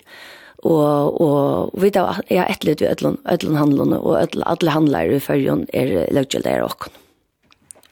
og 0.62 1.20
og 1.20 1.74
við 1.78 1.92
ta 1.94 2.16
ja 2.30 2.46
eitt 2.48 2.64
við 2.64 2.88
öllum 2.90 3.18
öllum 3.24 3.56
handlunum 3.56 4.00
og 4.00 4.16
öll 4.18 4.42
allir 4.42 4.72
handlar 4.72 5.12
í 5.12 5.20
førjun 5.20 5.66
er 5.72 6.08
løggjaldar 6.12 6.64
okkum. 6.64 6.92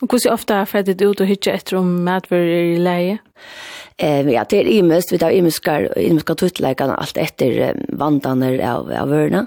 Og 0.04 0.11
hvordan 0.12 0.34
ofte 0.37 0.56
har 0.58 0.68
freddet 0.68 1.00
ut 1.00 1.23
og 1.25 1.30
hittet 1.30 1.54
etter 1.54 1.78
om 1.78 1.88
medvører 2.04 2.75
i 2.75 2.80
leie? 2.82 3.20
Eh, 3.96 4.26
ja, 4.28 4.42
det 4.44 4.58
er 4.61 4.68
imest, 4.68 5.14
vi 5.14 5.20
tar 5.23 5.32
imeskar, 5.32 5.87
imeskar 5.96 6.37
tuttleikene 6.37 6.99
alt 7.00 7.16
etter 7.20 7.56
eh, 7.70 7.78
vandene 7.96 8.52
av, 8.61 8.90
av 8.92 9.08
vørene. 9.08 9.46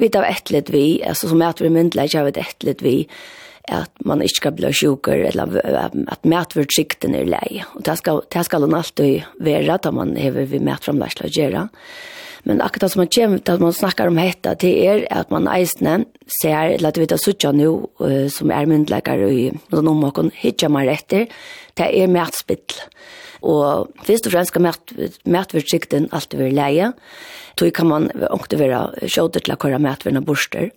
Vi 0.00 0.08
tar 0.14 0.24
et 0.24 0.48
litt 0.54 0.72
vi, 0.72 1.02
altså 1.04 1.28
som 1.28 1.42
medvører 1.42 1.74
myndleik 1.74 2.16
har 2.16 2.24
vi 2.24 2.38
et 2.40 2.64
litt 2.64 2.80
vi, 2.82 2.96
at 3.68 3.92
man 4.06 4.24
ikke 4.24 4.40
skal 4.40 4.56
bli 4.56 4.72
sjukker, 4.80 5.26
eller 5.28 5.60
at 6.08 6.24
medvører 6.24 6.72
sikten 6.72 7.18
er 7.18 7.28
leie. 7.28 7.66
Og 7.76 7.84
det 7.84 7.98
skal, 8.00 8.24
det 8.32 8.46
skal 8.48 8.64
man 8.64 8.80
alltid 8.80 9.28
være, 9.44 9.80
da 9.82 9.92
man 9.92 10.16
hever 10.16 10.48
vi 10.48 10.62
medframleisler 10.62 11.34
gjøre. 11.36 11.66
Ja 11.66 12.15
Men 12.46 12.62
akkurat 12.62 12.92
som 12.92 13.02
man 13.02 13.10
kommer 13.10 13.40
til 13.42 13.56
at 13.56 13.62
man 13.62 13.74
snakker 13.74 14.10
om 14.10 14.18
hetta, 14.22 14.54
det 14.54 14.72
er 14.86 15.02
at 15.10 15.32
man 15.34 15.48
eisne 15.50 16.04
ser, 16.30 16.76
eller 16.76 16.92
at 16.92 17.00
vi 17.00 17.08
tar 17.10 17.18
suttja 17.18 17.50
nå, 17.54 17.72
uh, 17.98 18.26
som 18.30 18.52
er 18.54 18.68
myndleggere 18.70 19.30
i 19.34 19.48
noen 19.74 19.90
omhåkken, 19.96 20.30
hitja 20.38 20.70
man 20.70 20.86
etter, 20.92 21.26
det 21.76 21.90
er 21.90 22.12
mætspill. 22.12 22.78
Og 23.46 23.90
først 24.06 24.28
og 24.28 24.34
fremst 24.34 24.54
skal 24.54 24.64
mætvertsikten 25.26 26.08
alltid 26.14 26.40
være 26.40 26.56
leie, 26.56 26.92
tog 27.58 27.74
kan 27.74 27.90
man 27.90 28.08
ångte 28.30 28.58
være 28.60 29.08
sjåter 29.10 29.42
til 29.42 29.54
å 29.54 29.60
køre 29.60 29.82
mætverna 29.82 30.22
borster. 30.24 30.70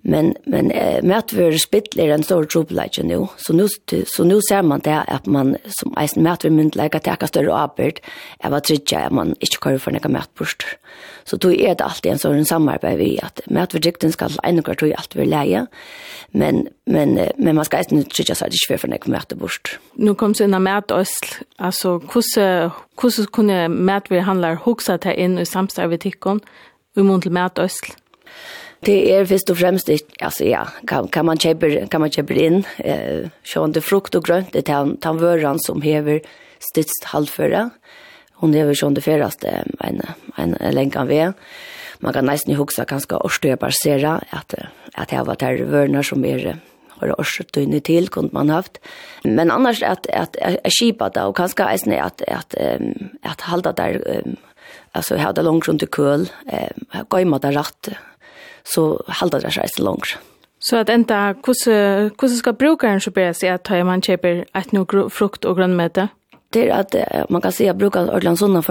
Men, 0.00 0.34
men 0.44 0.70
eh, 0.70 1.02
mätvör 1.02 1.52
spill 1.52 2.00
en 2.00 2.22
stor 2.22 2.44
trubbelage 2.44 3.00
nu. 3.04 3.26
Så 3.36 3.52
nu, 3.52 3.66
så 4.06 4.24
nu 4.24 4.40
ser 4.48 4.62
man 4.62 4.80
det 4.84 5.02
att 5.06 5.26
man 5.26 5.56
som 5.66 5.96
eisen 5.98 6.22
mätvör 6.22 6.50
mynd 6.50 6.76
lägga 6.76 6.98
täcka 6.98 7.26
större 7.26 7.52
avbörd 7.52 8.00
är 8.38 8.50
vad 8.50 8.64
tryggja 8.64 8.98
att 8.98 9.12
man 9.12 9.28
inte 9.28 9.56
kör 9.64 9.78
för 9.78 9.92
några 9.92 10.08
mätbörster. 10.08 10.68
Så 11.24 11.36
då 11.36 11.52
är 11.52 11.74
det 11.74 11.84
alltid 11.84 12.12
en 12.12 12.18
sån 12.18 12.44
samarbete 12.44 12.96
vi 12.96 13.20
att 13.22 13.40
mätvördrykten 13.46 14.12
ska 14.12 14.28
en 14.42 14.58
och 14.58 14.78
tro 14.78 14.92
allt 14.96 15.16
vill 15.16 15.30
läge. 15.30 15.66
Men, 16.28 16.68
men, 16.84 17.28
men 17.36 17.54
man 17.54 17.64
ska 17.64 17.78
inte 17.78 18.10
tryggja 18.10 18.34
så 18.34 18.44
att 18.44 18.50
det 18.50 18.74
inte 18.74 18.80
får 18.80 18.88
några 18.88 19.02
mätbörster. 19.04 19.78
Nu 19.94 20.14
kommer 20.14 20.34
sen 20.34 20.54
en 20.54 20.62
mätösl. 20.62 21.26
Alltså, 21.56 21.98
hur 23.02 23.26
kunde 23.26 23.68
mätvör 23.68 24.20
handlar 24.20 24.54
huxa 24.64 24.98
ta 24.98 25.12
in 25.12 25.38
i 25.38 25.46
samstarvetikon? 25.46 26.40
Vi 26.94 27.02
måste 27.02 27.30
mätösl. 27.30 27.92
Det 28.80 29.12
är 29.14 29.24
först 29.24 29.50
och 29.50 29.58
främst 29.58 29.90
alltså 30.20 30.44
ja, 30.44 30.68
kan, 30.86 31.08
kan 31.08 31.26
man 31.26 31.38
köpa 31.38 31.86
kan 31.86 32.00
man 32.00 32.10
köpa 32.10 32.34
in 32.34 32.64
eh 32.78 33.28
sjönde 33.44 33.80
frukt 33.80 34.14
och 34.14 34.24
grönt 34.24 34.52
det 34.52 34.68
han 34.68 34.96
han 35.02 35.18
vöran 35.18 35.58
som 35.58 35.82
hever 35.82 36.20
stitst 36.58 37.04
halvföra. 37.04 37.70
Hon 38.32 38.54
hever 38.54 38.90
det 38.90 39.00
feraste 39.00 39.48
en 39.80 40.02
en 40.36 40.74
länkan 40.74 41.06
ve. 41.06 41.32
Man 41.98 42.12
kan 42.12 42.26
nästan 42.26 42.54
huxa 42.54 42.84
ganska 42.84 43.16
orstöparsera 43.16 44.20
att 44.30 44.54
att 44.94 45.08
det 45.08 45.22
var 45.22 45.36
där 45.36 45.64
vörnar 45.64 46.02
som 46.02 46.24
är 46.24 46.56
har 46.88 47.20
årsett 47.20 47.56
inne 47.56 47.80
till 47.80 48.08
kunde 48.08 48.30
man 48.32 48.50
haft. 48.50 48.78
Men 49.22 49.50
annars 49.50 49.82
att 49.82 50.06
att 50.06 50.36
att 50.36 50.72
skipa 50.72 51.08
där 51.08 51.26
och 51.26 51.36
kanske 51.36 51.62
är 51.62 52.02
at, 52.02 52.22
att 52.22 52.22
att 52.28 52.54
att 53.22 53.40
hålla 53.40 53.72
där 53.72 54.22
alltså 54.92 55.16
ha 55.16 55.32
det 55.32 55.42
långt 55.42 55.68
runt 55.68 55.82
i 55.82 55.86
köl, 55.86 56.28
eh 56.52 57.02
gå 57.08 57.20
i 57.20 57.24
mat 57.24 57.44
rätt 57.44 57.88
så 58.66 58.96
halda 59.20 59.40
det 59.40 59.54
seg 59.54 59.78
langt. 59.78 60.16
Så 60.58 60.80
at 60.80 60.90
enda, 60.90 61.34
hvordan 61.44 62.36
skal 62.38 62.54
brukaren 62.54 63.00
så 63.00 63.10
bära 63.10 63.34
sig 63.34 63.48
at 63.52 63.64
ta 63.64 63.82
man 63.84 64.02
kjøper 64.02 64.44
et 64.54 64.72
noe 64.72 65.08
frukt 65.10 65.44
og 65.44 65.56
grønnmøte? 65.56 66.08
Det 66.50 66.68
är 66.68 66.80
att 66.80 67.30
man 67.30 67.42
kan 67.42 67.52
si 67.52 67.68
at 67.68 67.76
brukeren 67.76 68.06
säga 68.06 68.12
brukar 68.12 68.16
ordlan 68.16 68.36
sådana 68.36 68.62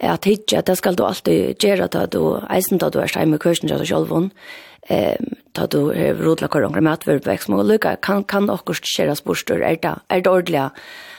at 0.00 0.24
hitje, 0.24 0.58
at 0.58 0.66
det 0.66 0.76
skal 0.78 0.94
du 0.94 1.04
alltid 1.04 1.58
gjøre 1.58 1.88
at 1.90 2.12
du 2.12 2.38
eisen 2.50 2.78
da 2.78 2.88
du 2.88 2.98
er 2.98 3.10
hjemme 3.10 3.30
med 3.36 3.40
kursen 3.42 3.68
til 3.68 3.78
deg 3.78 3.86
selv, 3.86 4.30
eh, 4.88 5.16
da 5.56 5.66
du 5.66 5.90
er 5.90 6.14
rodla 6.14 6.48
korronger 6.48 6.80
med 6.80 6.92
atverbe, 6.92 7.98
kan, 8.00 8.24
kan 8.24 8.50
akkurat 8.50 8.82
gjøre 8.96 9.16
spørsmål, 9.16 9.62
er 9.62 9.76
det, 9.82 9.94
er 10.08 10.20
det 10.20 10.26
ordentlig 10.26 10.70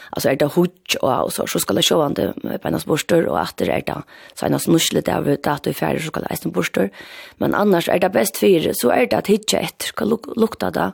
alltså 0.09 0.29
är 0.29 0.35
det 0.35 0.45
hutch 0.55 0.95
och, 0.95 1.33
så 1.33 1.47
så 1.47 1.59
ska 1.59 1.73
det 1.73 1.83
showa 1.83 2.07
inte 2.07 2.33
på 2.61 2.79
borster 2.85 3.27
och 3.27 3.41
att 3.41 3.57
det 3.57 3.65
är 3.65 3.83
det 3.85 4.01
så 4.35 4.45
en 4.45 4.59
snuschle 4.59 5.01
där 5.01 5.21
vi 5.21 5.37
att 5.43 5.67
vi 5.67 5.73
färdig 5.73 6.01
så 6.01 6.07
ska 6.07 6.19
det 6.19 6.45
en 6.45 6.51
borster. 6.51 6.89
Men 7.37 7.55
annars 7.55 7.89
är 7.89 7.99
det 7.99 8.09
bäst 8.09 8.37
för 8.37 8.73
så 8.73 8.89
är 8.89 9.07
det 9.07 9.17
att 9.17 9.27
hitta 9.27 9.57
ett 9.57 9.81
ska 9.81 10.05
lukta 10.35 10.71
det 10.71 10.91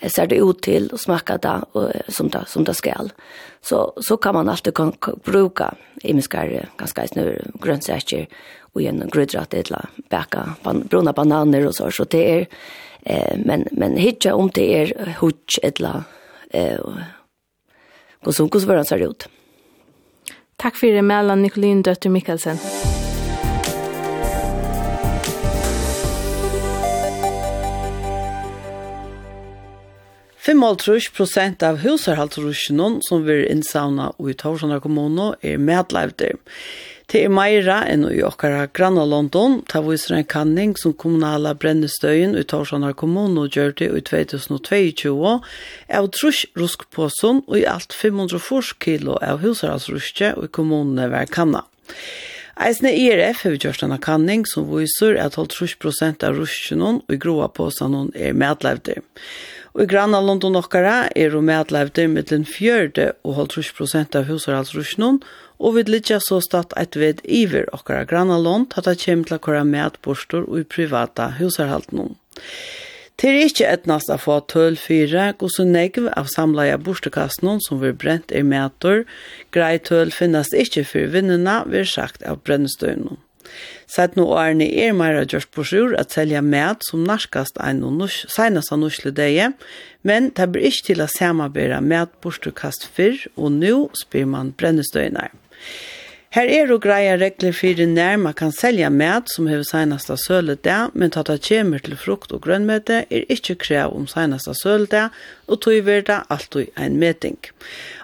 ser 0.00 0.26
det 0.26 0.36
ut 0.36 0.62
till 0.62 0.90
och 0.92 1.00
smaka 1.00 1.38
det 1.38 1.60
och 1.72 1.90
som 2.08 2.28
det 2.28 2.44
som 2.46 2.64
det 2.64 2.74
skall. 2.74 3.12
Så 3.60 3.92
så 3.96 4.16
kan 4.16 4.34
man 4.34 4.48
alltid 4.48 4.74
kan 4.74 4.92
bruka 5.24 5.74
i 6.02 6.14
miskar 6.14 6.68
ganska 6.76 7.06
nu 7.14 7.42
grönsaker 7.62 8.26
och 8.72 8.82
en 8.82 9.08
grödratt 9.12 9.54
eller 9.54 9.84
baka 10.10 10.54
ban, 10.62 10.86
bruna 10.86 11.12
bananer 11.12 11.66
och 11.66 11.74
så 11.74 11.90
så 11.90 12.04
det 12.04 12.38
är 12.38 12.46
eh, 13.02 13.38
men 13.44 13.68
men 13.72 13.96
hitcha 13.96 14.34
om 14.34 14.50
det 14.54 14.82
är 14.82 15.16
hutch 15.20 15.58
eller 15.62 16.02
eh 16.50 16.80
på 18.26 18.32
Sunkos 18.32 18.64
våran 18.64 18.84
ser 18.84 19.10
ut. 19.10 19.28
Tack 20.56 20.76
för 20.76 20.86
det 20.86 21.02
mellan 21.02 21.42
Nicolin 21.42 21.82
Dötter 21.82 22.10
Mikkelsen. 22.10 22.58
Fimmaltrush 30.38 31.12
prosent 31.14 31.62
av 31.62 31.76
husarhaltrusjonen 31.76 32.98
som 33.02 33.24
vi 33.24 33.32
er 33.32 33.52
innsavna 33.52 34.12
i 34.18 34.34
Torsanar 34.34 34.80
kommune 34.80 35.34
er 35.40 35.58
medlevder. 35.58 36.34
Det 37.06 37.20
er 37.22 37.30
meira 37.30 37.84
enn 37.86 38.02
i 38.10 38.18
okkara 38.26 38.64
granna 38.74 39.04
London, 39.06 39.60
ta 39.70 39.78
viser 39.84 40.16
en 40.16 40.26
kanning 40.26 40.72
som 40.74 40.90
kommunala 40.98 41.52
brennestøyen 41.54 42.34
i 42.34 42.42
Torsanar 42.50 42.96
kommune 42.98 43.44
og 43.44 43.54
gjør 43.54 43.76
det 43.78 43.90
i 43.94 44.02
2022, 44.08 45.14
av 46.00 46.08
trusk 46.16 46.58
ruskpåsen 46.58 47.44
og 47.46 47.60
i 47.60 47.66
alt 47.70 47.94
540 47.94 48.74
kilo 48.82 49.20
av 49.22 49.38
husaralsruske 49.46 50.32
i 50.34 50.50
kommunene 50.50 51.06
hver 51.12 51.30
kanna. 51.30 51.62
Eisne 52.66 52.90
IRF 52.90 53.44
har 53.44 53.54
gjort 53.54 53.86
en 53.86 53.98
kanning 54.02 54.42
som 54.50 54.66
viser 54.72 55.14
at 55.22 55.38
12% 55.38 56.26
av 56.26 56.34
ruskjennom 56.40 57.04
og 57.04 57.14
i 57.14 57.22
groa 57.22 57.46
påsen 57.46 58.10
er 58.16 58.34
medlevder. 58.34 59.04
Og 59.76 59.84
i 59.84 59.90
granna 59.92 60.22
London 60.24 60.56
okkara 60.56 61.10
er 61.12 61.34
jo 61.36 61.42
medlevder 61.44 62.08
mittlen 62.08 62.46
fjørde 62.48 63.10
og 63.28 63.44
12% 63.52 64.16
av 64.16 64.24
husaralsruskjennom, 64.26 65.20
og 65.20 65.45
og 65.58 65.76
vi 65.76 65.84
litja 65.88 66.18
så 66.22 66.40
stått 66.44 66.74
et 66.76 66.96
ved 66.98 67.22
iver 67.24 67.68
okkara 67.76 68.06
grannalån 68.08 68.68
tatt 68.72 68.88
at 68.90 69.04
kommer 69.04 69.28
til 69.28 69.38
å 69.38 69.44
kora 69.46 69.62
medborstor 69.64 70.48
og 70.48 70.60
i 70.60 70.68
privata 70.76 71.30
husarhaltnum. 71.38 72.16
Det 73.16 73.30
er 73.30 73.46
ikke 73.46 73.68
et 73.72 73.86
nast 73.88 74.10
å 74.12 74.18
få 74.20 74.42
tøl 74.52 74.74
fyra, 74.76 75.30
og 75.40 75.48
så 75.54 75.64
negv 75.64 76.10
av 76.12 76.26
samleia 76.28 76.76
borstekasten 76.76 77.62
som 77.64 77.80
vi 77.80 77.94
brent 77.96 78.28
i 78.28 78.42
meter, 78.44 79.06
grei 79.56 79.78
tøl 79.80 80.12
finnes 80.12 80.52
ikke 80.52 80.84
for 80.84 81.14
vinnene, 81.14 81.62
vi 81.64 81.80
er 81.80 81.88
sagt 81.88 82.26
av 82.28 82.42
brennestøynen. 82.44 83.16
Sett 83.88 84.18
nå 84.18 84.26
årene 84.34 84.66
er 84.68 84.92
meira 84.92 85.22
gjørs 85.24 85.46
på 85.54 85.64
sjur 85.64 85.94
at 85.96 86.12
selja 86.12 86.42
med 86.44 86.84
som 86.84 87.06
narkast 87.08 87.56
ein 87.62 87.80
og 87.86 87.94
nus, 88.02 88.18
senast 88.28 88.74
av 88.74 88.82
nusle 88.82 89.14
deie, 89.16 89.52
men 90.04 90.28
det 90.36 90.50
blir 90.52 90.68
ikke 90.68 90.90
til 90.90 91.00
å 91.00 91.08
samarbera 91.08 91.80
med 91.80 92.12
bortekast 92.20 92.84
fyrr, 92.98 93.22
og 93.38 93.54
nå 93.62 93.86
spyr 94.02 94.28
man 94.28 94.52
brennestøyner. 94.58 95.32
Her 96.36 96.50
er 96.52 96.68
og 96.68 96.82
greia 96.84 97.14
regler 97.16 97.54
fyrir 97.56 97.86
nær 97.88 98.18
man 98.20 98.34
kan 98.36 98.50
selja 98.52 98.90
mat 98.92 99.30
som 99.32 99.46
hefur 99.48 99.64
seinasta 99.64 100.16
der, 100.60 100.90
men 100.92 101.10
tatt 101.10 101.30
av 101.32 101.38
kjemer 101.40 101.80
til 101.80 101.96
frukt 101.96 102.32
og 102.32 102.42
grønnmøte 102.44 103.06
er 103.08 103.24
ikkje 103.32 103.56
krev 103.56 103.94
om 103.96 104.06
seinasta 104.06 104.52
der, 104.90 105.08
og 105.48 105.60
tog 105.62 105.86
verda 105.86 106.24
alltid 106.28 106.66
en 106.76 106.98
meting. 106.98 107.38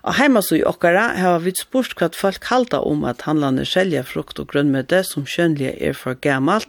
Og 0.02 0.14
heima 0.14 0.40
så 0.40 0.56
i 0.56 0.64
okkara 0.64 1.12
har 1.18 1.40
vi 1.40 1.52
spurt 1.52 1.92
hva 2.00 2.08
folk 2.16 2.44
halda 2.48 2.80
om 2.80 3.04
at 3.04 3.22
handlande 3.28 3.66
selja 3.66 4.02
frukt 4.02 4.38
og 4.40 4.48
grønnmøte 4.48 5.04
som 5.04 5.26
kjønlige 5.26 5.76
er 5.76 5.92
for 5.92 6.14
gammalt, 6.14 6.68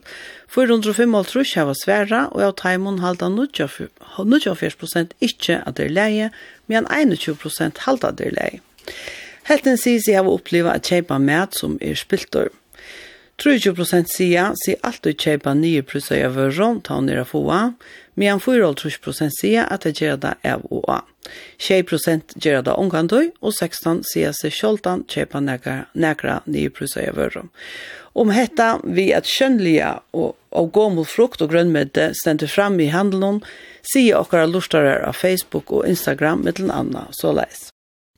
455 0.49 1.55
hava 1.55 1.73
sværa, 1.73 2.27
og 2.35 2.41
av 2.43 2.55
taimon 2.59 2.99
halda 2.99 3.31
94% 3.31 5.15
ikkje 5.21 5.63
at 5.63 5.77
det 5.77 5.85
er 5.85 5.95
leie, 5.95 6.31
men 6.67 6.85
21% 6.91 7.77
halda 7.87 8.11
det 8.11 8.33
er 8.33 8.39
leie. 8.41 8.59
Helten 9.49 9.79
sier 9.79 10.01
seg 10.03 10.19
har 10.19 10.29
oppleva 10.29 10.77
at 10.77 10.87
kjeipa 10.87 11.19
mat 11.19 11.57
som 11.57 11.77
er 11.81 11.97
spiltor. 11.99 12.51
30% 13.41 14.11
sier 14.13 14.53
sier 14.61 14.77
alltid 14.85 15.17
kjeipa 15.19 15.55
nye 15.57 15.81
prusser 15.83 16.21
av 16.27 16.37
vøron 16.37 16.79
ta 16.85 16.99
hun 16.99 17.09
nere 17.09 17.25
foa, 17.25 17.73
men 18.15 18.39
4,5% 18.39 19.33
sier 19.39 19.65
at 19.73 19.87
det 19.87 19.97
gjør 19.97 20.19
det 20.21 20.35
av 20.45 20.63
og 20.69 20.85
av. 20.99 21.09
20% 21.57 22.35
gjør 22.43 22.61
det 22.67 22.75
omgandøy, 22.77 23.31
og 23.41 23.55
16% 23.55 24.05
sier 24.11 24.35
seg 24.37 24.53
sjoldan 24.53 25.03
kjeipa 25.09 25.41
nekra 25.41 26.39
nye 26.45 26.69
prusser 26.69 27.09
av 27.09 27.17
vøron. 27.17 27.49
Om 28.13 28.29
hetta 28.35 28.77
vi 28.85 29.09
at 29.17 29.25
kjønnlige 29.25 29.95
og, 30.13 30.35
og 30.53 30.71
gåmul 30.75 31.07
frukt 31.09 31.41
og 31.41 31.49
grønnmedde 31.55 32.11
stender 32.21 32.51
fram 32.51 32.77
i 32.79 32.91
handelen, 32.93 33.41
sier 33.81 34.21
okkara 34.21 34.45
lustarar 34.45 35.07
av 35.07 35.17
Facebook 35.17 35.73
og 35.73 35.87
Instagram 35.89 36.45
mittelen 36.45 36.93
så 37.17 37.33
leis. 37.33 37.72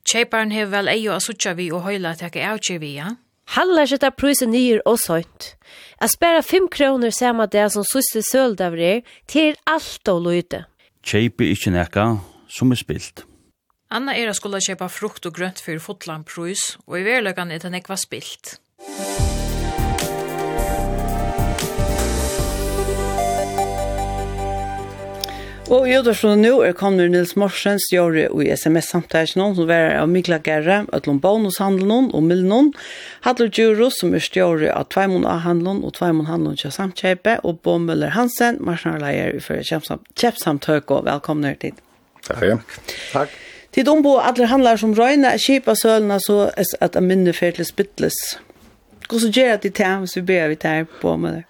Kjeiparen 0.06 0.52
hever 0.54 0.70
vel 0.70 0.88
eio 0.92 1.14
a 1.16 1.18
suttja 1.18 1.56
vi 1.58 1.66
og 1.74 1.82
høyla 1.82 2.12
teka 2.14 2.44
avtje 2.52 2.78
vi, 2.78 2.92
ja? 3.00 3.16
Hallar 3.56 3.88
sitta 3.90 4.12
prusen 4.14 4.52
nyer 4.54 4.78
og 4.86 5.00
sånt. 5.02 5.54
Jeg 5.98 6.12
spara 6.12 6.42
5 6.46 6.68
kroner 6.70 7.10
samme 7.14 7.46
det 7.50 7.64
som 7.74 7.86
siste 7.86 8.22
av 8.62 8.76
det 8.78 9.02
til 9.26 9.56
alt 9.66 10.08
og 10.08 10.22
løyte. 10.22 10.64
Kjeipi 11.02 11.50
ikkje 11.54 11.74
nekka 11.74 12.06
som 12.46 12.70
er 12.70 12.78
spilt. 12.78 13.24
Anna 13.90 14.14
er 14.14 14.32
skulle 14.34 14.62
kjeipa 14.62 14.86
frukt 14.90 15.26
og 15.26 15.34
grønt 15.34 15.62
for 15.62 15.78
fotland 15.78 16.26
prus, 16.26 16.78
og 16.86 17.00
i 17.00 17.06
verløkan 17.06 17.50
er 17.50 17.58
det 17.58 17.70
nekva 17.70 17.98
spilt. 17.98 18.58
Og 25.66 25.88
i 25.90 25.96
utvarsjonen 25.98 26.44
nå 26.44 26.50
er 26.62 26.74
kommet 26.78 27.10
Nils 27.10 27.32
Morsens 27.34 27.88
gjøre 27.90 28.28
i 28.30 28.52
SMS-samtalen 28.54 29.40
noen 29.40 29.56
som 29.56 29.70
er 29.74 29.96
av 29.98 30.06
Mikla 30.06 30.36
Gerre, 30.46 30.84
Øtlund 30.94 31.18
Bonushandelen 31.24 32.12
og 32.14 32.22
Milnon, 32.22 32.68
Hadler 33.24 33.50
Djuros 33.50 33.98
som 33.98 34.14
er 34.14 34.22
stjøre 34.22 34.70
av 34.70 34.86
Tveimund 34.94 35.26
A-handelen 35.26 35.80
og 35.82 35.96
Tveimund 35.96 36.30
Handelen 36.30 36.54
til 36.60 36.70
samtkjøpe, 36.70 37.40
og 37.42 37.58
Bo 37.66 37.80
Møller 37.82 38.14
Hansen, 38.14 38.60
marsjonalleier 38.62 39.34
i 39.34 39.42
Førre 39.42 39.66
Kjepsamtøk, 39.66 40.92
og 40.94 41.08
velkommen 41.08 41.48
her 41.50 41.58
til. 41.64 41.74
Takk. 42.28 42.78
Takk. 43.10 43.34
Tid 43.74 43.90
om 43.90 44.04
på 44.06 44.12
alle 44.22 44.46
handlar 44.46 44.78
som 44.78 44.94
røyne 44.94 45.34
kjipa 45.42 45.74
sølene 45.74 46.20
så 46.22 46.44
at 46.54 46.94
jeg 46.94 47.02
minner 47.02 47.34
fer 47.34 47.58
til 47.58 47.66
spittles. 47.66 48.36
Hvordan 49.10 49.34
gjør 49.34 49.58
det 49.66 49.74
til 49.74 49.98
hvis 50.04 50.14
vi 50.20 50.22
ber 50.30 50.54
vi 50.54 50.60
til 50.62 50.86
på 51.02 51.16
med 51.18 51.40
det? 51.40 51.42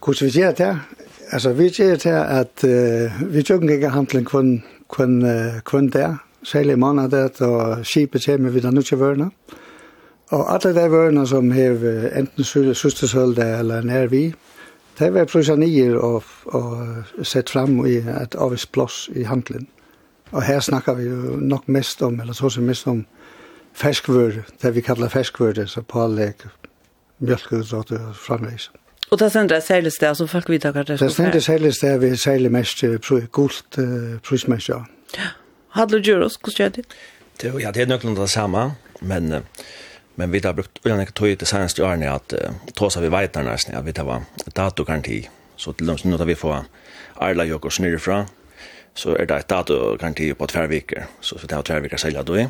Hvordan 0.00 0.26
vi 0.26 0.34
gjør 0.42 0.58
det 0.58 0.58
til? 0.64 1.06
Alltså 1.32 1.52
vi 1.52 1.70
ser 1.70 1.96
till 1.96 2.14
att 2.14 2.64
uh, 2.64 3.12
vi 3.26 3.42
tog 3.42 3.70
ikke 3.70 3.88
handling 3.88 4.24
kun, 4.24 4.62
kun, 4.88 5.22
uh, 5.22 5.60
kun 5.64 5.88
der, 5.88 6.16
særlig 6.42 6.78
månader 6.78 7.28
og 7.40 7.86
skipet 7.86 8.24
kommer 8.24 8.50
vi 8.50 8.60
der 8.60 8.70
nu 8.70 8.82
til 8.82 8.98
vörna. 8.98 9.30
Och 10.30 10.52
alla 10.52 10.72
de 10.72 10.88
vörna 10.88 11.26
som 11.26 11.50
har 11.50 12.10
enten 12.18 12.44
søstershølde 12.74 13.44
eller 13.58 13.82
när 13.82 14.06
vi, 14.06 14.34
det 14.98 15.10
var 15.14 15.24
prosanier 15.24 15.96
och 15.96 16.24
och 16.44 17.26
sett 17.26 17.50
fram 17.50 17.86
i 17.86 17.96
ett 18.22 18.34
avvist 18.34 18.72
plus 18.72 19.10
i 19.14 19.22
handlingen. 19.22 19.66
Och 20.30 20.42
här 20.42 20.60
snackar 20.60 20.94
vi 20.94 21.04
ju 21.04 21.40
nog 21.40 21.68
mest 21.68 22.02
om, 22.02 22.20
eller 22.20 22.32
så 22.32 22.50
som 22.50 22.66
mest 22.66 22.86
om, 22.86 23.04
ferskvører, 23.74 24.42
det 24.62 24.74
vi 24.74 24.80
kallar 24.80 25.08
ferskvører, 25.08 25.66
så 25.66 25.82
på 25.82 25.98
pålegg, 25.98 26.46
mjölkudrott 27.18 27.92
og 27.92 28.14
framleis. 28.16 28.70
Og 29.10 29.18
det 29.18 29.32
sender 29.32 29.58
jeg 29.58 29.62
særlig 29.66 29.92
sted, 29.92 30.14
så 30.14 30.26
folk 30.30 30.48
vet 30.48 30.64
hva 30.64 30.84
det 30.84 30.94
er. 30.94 31.02
Det 31.02 31.12
sender 31.12 31.42
særlig 31.42 31.74
sted 31.74 31.98
vi 31.98 32.16
særlig 32.16 32.52
mest 32.52 32.84
gult 33.32 33.78
uh, 33.78 34.18
prismest, 34.26 34.70
ja. 34.70 34.84
Hadde 35.74 35.98
du 35.98 36.10
gjør 36.10 36.26
oss, 36.28 36.38
hvordan 36.38 36.56
gjør 36.56 36.68
det? 36.78 36.84
Ja, 37.62 37.70
det 37.74 37.82
er 37.82 37.90
nok 37.90 38.04
noe 38.04 38.18
det 38.20 38.30
samme, 38.30 38.72
men 39.00 39.42
men 40.20 40.32
vi 40.32 40.40
har 40.44 40.52
brukt 40.52 40.80
ulan 40.84 41.00
ikke 41.00 41.16
tog 41.16 41.38
til 41.38 41.48
senest 41.48 41.78
i 41.78 41.84
årene 41.86 42.10
at 42.12 42.34
uh, 42.36 42.56
tås 42.76 42.98
av 42.98 43.06
vi 43.06 43.12
vet 43.12 43.32
der 43.34 43.46
nesten 43.46 43.76
at 43.78 43.86
vi 43.86 43.94
tar 43.96 44.26
datogaranti 44.56 45.22
så 45.56 45.72
til 45.72 45.88
dem 45.88 45.98
som 45.98 46.10
nå 46.10 46.18
tar 46.20 46.28
vi 46.28 46.36
få 46.36 46.52
arla 47.20 47.46
jokk 47.48 47.70
og 47.70 47.72
snurre 47.72 48.00
fra 48.02 48.18
så 48.94 49.14
er 49.16 49.30
det 49.30 49.38
et 49.38 49.50
datogaranti 49.50 50.32
på 50.36 50.48
tverrviker 50.52 51.06
så 51.24 51.38
vi 51.40 51.48
tar 51.48 51.64
tverrviker 51.64 52.02
selger 52.02 52.26
du 52.26 52.34
i 52.36 52.46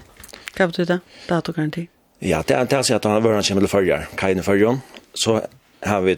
Hva 0.56 0.66
betyr 0.66 0.88
det? 0.88 0.98
Datogaranti? 1.28 1.86
Ja, 2.20 2.42
det 2.42 2.56
er 2.56 2.64
det 2.64 2.80
at 2.80 3.04
han 3.04 3.14
har 3.14 3.22
vært 3.24 3.38
en 3.38 3.46
kjemmel 3.46 3.68
førjar, 3.70 4.08
kajne 4.18 4.42
førjon 4.42 4.82
så 5.14 5.40
har 5.80 6.00
vi 6.00 6.16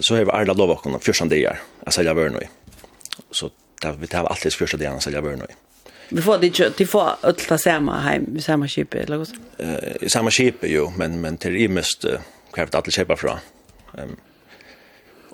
så 0.00 0.16
har 0.16 0.24
vi 0.24 0.30
alla 0.30 0.52
lov 0.52 0.70
och 0.70 1.04
första 1.04 1.24
dagar 1.24 1.60
att 1.84 1.94
sälja 1.94 2.14
vörn 2.14 2.32
nu. 2.32 2.46
Så 3.30 3.50
där 3.82 3.92
vi 3.92 4.06
tar 4.06 4.24
alltid 4.24 4.52
första 4.52 4.76
dagarna 4.76 5.00
sälja 5.00 5.20
vörn 5.20 5.38
nu. 5.38 5.46
Vi 6.08 6.22
får 6.22 6.38
det 6.38 6.58
ju 6.58 6.70
till 6.70 6.88
få 6.88 7.16
att 7.20 7.38
ta 7.38 7.58
samma 7.58 8.00
hem 8.00 8.40
samma 8.40 8.68
skip 8.68 8.94
eller 8.94 9.18
något. 9.18 9.32
Eh 9.58 10.08
samma 10.08 10.30
skip 10.30 10.64
ju 10.64 10.90
men 10.96 11.20
men 11.20 11.36
till 11.36 11.56
i 11.56 11.68
mest 11.68 12.04
krävt 12.52 12.74
att 12.74 12.92
köpa 12.92 13.16
från. 13.16 13.38
Ehm 13.98 14.16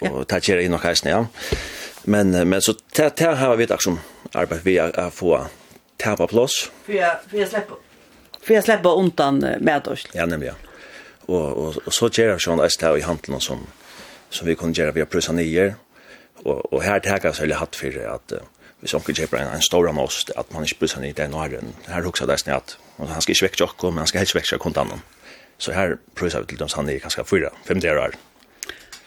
och 0.00 0.28
ta 0.28 0.40
tjera 0.40 0.62
in 0.62 0.75
och 0.75 0.82
kastar 0.82 1.11
ja. 1.11 1.26
Men 2.03 2.48
men 2.48 2.62
så 2.62 2.74
där 2.94 3.35
har 3.35 3.57
vi 3.57 3.64
ett 3.64 3.83
som 3.83 4.00
arbete 4.33 4.61
vi 4.64 4.79
att 4.79 5.14
få 5.14 5.46
tappa 5.96 6.26
plats. 6.26 6.70
För 6.85 6.92
jag 6.92 7.16
för 7.31 7.38
jag 7.38 7.48
släpper. 7.48 7.76
För 8.42 8.55
jag 8.55 8.64
släpper 8.64 8.98
undan 8.98 9.38
med 9.61 9.88
oss. 9.88 10.07
Ja 10.12 10.26
nämligen 10.26 10.55
og, 11.28 11.59
og, 11.59 11.83
og 11.87 11.92
så 11.92 12.09
ger 12.09 12.28
jag 12.28 12.40
sån 12.40 12.59
där 12.59 12.96
i 12.96 13.00
handelen 13.00 13.40
som 13.40 13.66
som 14.30 14.46
vi 14.46 14.54
kunne 14.54 14.74
gjøre 14.74 14.94
via 14.94 15.04
plussa 15.04 15.33
nye. 15.33 15.74
Og, 16.44 16.72
og 16.72 16.83
her 16.83 16.98
tackar 16.98 17.35
jeg 17.35 17.42
eller 17.42 17.56
hatt 17.56 17.76
för 17.76 18.14
att 18.14 18.33
vi 18.80 18.88
som 18.88 19.00
kunde 19.00 19.20
kjøper 19.20 19.38
en, 19.38 19.54
en 19.54 19.62
stor 19.62 19.92
most 19.92 20.30
at 20.37 20.52
man 20.52 20.64
ikke 20.64 20.78
plussa 20.78 21.00
nye, 21.00 21.12
den 21.12 21.35
åren 21.35 21.74
här 21.87 22.06
också 22.06 22.26
där 22.26 22.37
snett 22.37 22.78
at 22.98 23.09
han 23.09 23.22
skal 23.22 23.33
ikke 23.33 23.44
vekke 23.44 23.56
tjokk, 23.56 23.83
men 23.83 23.98
han 23.98 24.06
skal 24.06 24.18
helst 24.18 24.35
vekke 24.35 24.59
kontanten 24.59 25.02
så 25.59 25.72
her 25.72 25.98
prösar 26.14 26.40
vi 26.40 26.46
til 26.46 26.59
dem 26.59 26.68
sanna 26.68 26.92
ganska 26.92 27.22
fyra 27.24 27.50
fem 27.64 27.76
år. 27.76 28.14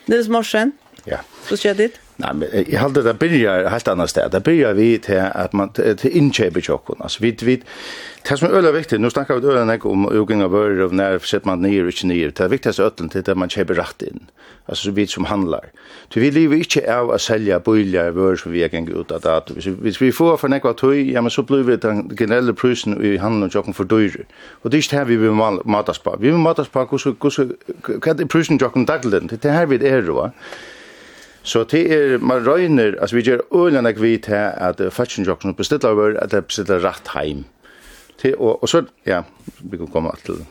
Nils 0.08 0.28
Morsen. 0.28 0.74
Ja. 1.06 1.18
Så 1.50 1.58
ska 1.58 1.74
dit. 1.74 2.03
Nei, 2.22 2.34
men 2.34 2.50
jeg 2.54 2.78
halte 2.78 3.02
det 3.02 3.16
begynner 3.20 3.70
helt 3.74 3.88
annet 3.90 4.12
sted. 4.12 4.30
Det 4.32 4.44
begynner 4.46 4.76
vi 4.78 4.98
til 5.02 5.18
at 5.24 5.54
man 5.54 5.72
til 5.74 6.10
innkjøper 6.12 6.62
tjokken. 6.62 7.02
Altså, 7.02 7.20
vi 7.24 7.34
vi 7.42 7.56
det 8.30 8.40
som 8.40 8.48
er 8.48 8.56
øyelig 8.56 8.74
viktig, 8.74 9.00
nå 9.00 9.10
snakker 9.10 9.40
vi 9.40 9.48
øyelig 9.48 9.74
ikke 9.74 9.90
om 9.90 10.06
ugning 10.06 10.44
av 10.44 10.52
vører 10.52 10.86
og 10.86 10.94
når 10.94 11.18
setter 11.28 11.50
man 11.50 11.62
nye 11.62 11.82
og 11.82 11.90
ikke 11.92 12.08
nye. 12.08 12.32
Det 12.32 12.52
viktigaste 12.52 12.84
øyelig 12.84 13.12
til 13.12 13.32
at 13.32 13.38
man 13.38 13.50
kjøper 13.50 13.80
rett 13.82 14.06
inn. 14.08 14.22
Altså, 14.68 14.92
vi 14.92 15.06
som 15.06 15.26
handler. 15.26 15.60
Så 16.10 16.20
vi 16.20 16.30
lever 16.30 16.56
ikke 16.56 16.94
av 16.94 17.12
att 17.12 17.22
sälja 17.22 17.60
bullar 17.60 18.12
vører 18.12 18.36
som 18.36 18.52
vi 18.52 18.62
er 18.64 18.70
gå 18.70 19.00
ut 19.00 19.12
av 19.12 19.22
dato. 19.22 19.54
Hvis, 19.54 19.66
hvis 19.66 20.02
vi 20.02 20.12
får 20.12 20.38
for 20.38 20.48
nekva 20.48 20.74
tøy, 20.74 21.12
ja 21.12 21.22
men 21.22 21.32
så 21.32 21.42
blir 21.42 21.64
vi 21.64 21.76
den 21.76 22.16
generelle 22.18 22.54
prisen 22.54 22.96
i 23.04 23.18
handeln 23.18 23.44
och 23.44 23.54
chocken 23.54 23.74
för 23.74 23.84
dyr. 23.84 24.26
Och 24.62 24.72
det 24.72 24.78
er 24.78 24.82
ikke 24.82 24.98
det 24.98 25.08
vi 25.08 25.16
vil 25.16 25.32
matas 25.66 26.00
på. 26.00 26.16
Vi 26.20 26.30
vil 26.30 26.40
matas 26.40 26.68
på 26.68 26.80
hva 26.80 28.22
er 28.22 28.26
prisen 28.26 28.60
tjokken 28.60 28.86
daglig. 28.86 29.30
Det 29.30 29.46
er 29.46 29.52
her 29.52 29.66
vi 29.66 29.76
er, 29.76 30.02
va? 30.02 30.30
Så 31.44 31.64
det 31.64 31.84
er, 31.92 32.18
man 32.18 32.48
røyner, 32.48 32.96
altså 33.02 33.16
vi 33.16 33.22
gjør 33.22 33.42
øyne 33.52 33.88
jeg 33.90 34.02
vidt 34.02 34.26
her, 34.32 34.50
at 34.50 34.80
uh, 34.80 34.92
fashion 34.92 35.26
jokken 35.26 35.56
bestiller 35.56 35.90
over, 35.90 36.20
at 36.20 36.32
det 36.32 36.46
bestiller 36.46 36.80
rett 36.86 37.08
heim. 37.14 37.44
Det, 38.22 38.36
og, 38.36 38.64
og 38.64 38.70
så, 38.70 38.84
ja, 39.06 39.22
vi 39.60 39.78
kan 39.78 39.88
komme 39.88 40.12
til 40.26 40.40
det. 40.40 40.46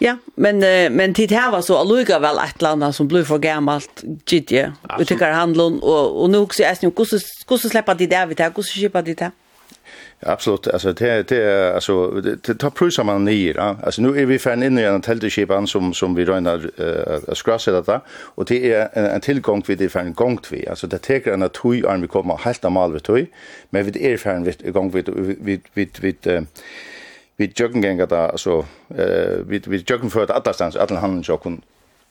Ja, 0.00 0.16
men 0.36 0.56
uh, 0.56 0.90
men 0.90 1.14
tid 1.14 1.32
här 1.32 1.50
var 1.50 1.62
så 1.62 1.76
alluga 1.76 2.18
väl 2.18 2.38
ett 2.38 2.62
annet 2.62 2.94
som 2.94 3.08
blev 3.08 3.24
för 3.24 3.38
gammalt 3.38 4.04
gitt 4.26 4.52
Vi 4.98 5.04
tycker 5.04 5.32
handlon 5.32 5.80
och 5.82 6.22
och 6.22 6.30
nog 6.30 6.54
så 6.54 6.62
är 6.62 6.76
det 6.80 6.82
ju 6.82 6.90
hur 7.48 7.68
släppa 7.68 7.94
det 7.94 8.06
där 8.06 8.26
vi 8.26 8.34
tar 8.34 8.50
hur 8.80 8.88
de 8.88 9.02
det 9.02 9.18
där. 9.18 9.30
Absolut. 10.20 10.68
Alltså 10.68 10.92
det 10.92 11.28
det 11.28 11.74
alltså 11.74 12.10
det 12.10 12.54
tar 12.54 12.70
prusar 12.70 13.04
man 13.04 13.24
ner. 13.24 13.54
Ja? 13.54 13.76
Alltså 13.82 14.02
nu 14.02 14.20
är 14.20 14.26
vi 14.26 14.38
fan 14.38 14.62
inne 14.62 14.80
i 14.80 14.84
en 14.84 15.00
tälteskipan 15.00 15.66
som 15.66 15.94
som 15.94 16.14
vi 16.14 16.24
rönar 16.24 16.70
eh 16.76 17.34
skrasa 17.34 17.72
detta 17.72 18.00
och 18.08 18.44
det 18.44 18.72
är 18.72 18.88
en, 18.92 19.04
en 19.04 19.20
tillgång 19.20 19.62
vi 19.66 19.74
det 19.74 19.88
fan 19.88 20.14
gångt 20.14 20.52
vi. 20.52 20.68
Alltså 20.68 20.86
det 20.86 20.98
tar 20.98 21.32
en 21.32 21.42
att 21.42 21.64
arm 21.64 22.00
vi 22.00 22.08
kommer 22.08 22.36
helt 22.36 22.62
normal 22.62 22.92
vi 22.92 23.00
toj. 23.00 23.26
Men 23.70 23.84
vi 23.84 24.12
är 24.12 24.16
fan 24.16 24.44
vi 24.44 24.70
gång 24.70 24.90
vi 24.90 25.02
vi 25.40 25.60
vi 25.74 25.90
vid 26.00 26.46
vi 27.36 27.52
jogging 27.56 27.82
gänga 27.82 28.06
där 28.06 28.28
alltså 28.28 28.66
eh 28.88 29.38
vi 29.46 29.62
vi 29.66 29.84
jogging 29.86 30.10
för 30.10 30.22
att 30.22 30.30
alla 30.30 30.52
stans 30.52 30.76
alla 30.76 31.00
handen 31.00 31.24
så 31.24 31.36
kun 31.36 31.62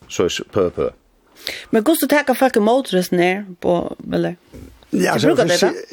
så 0.08 0.28
på 0.50 0.70
på. 0.70 0.90
Men 1.70 1.82
går 1.82 1.94
så 1.94 2.34
fucking 2.34 2.62
motorist 2.62 3.12
ner 3.12 3.44
på 3.60 3.96
eller 4.12 4.36
Ja, 4.92 5.18
så 5.18 5.28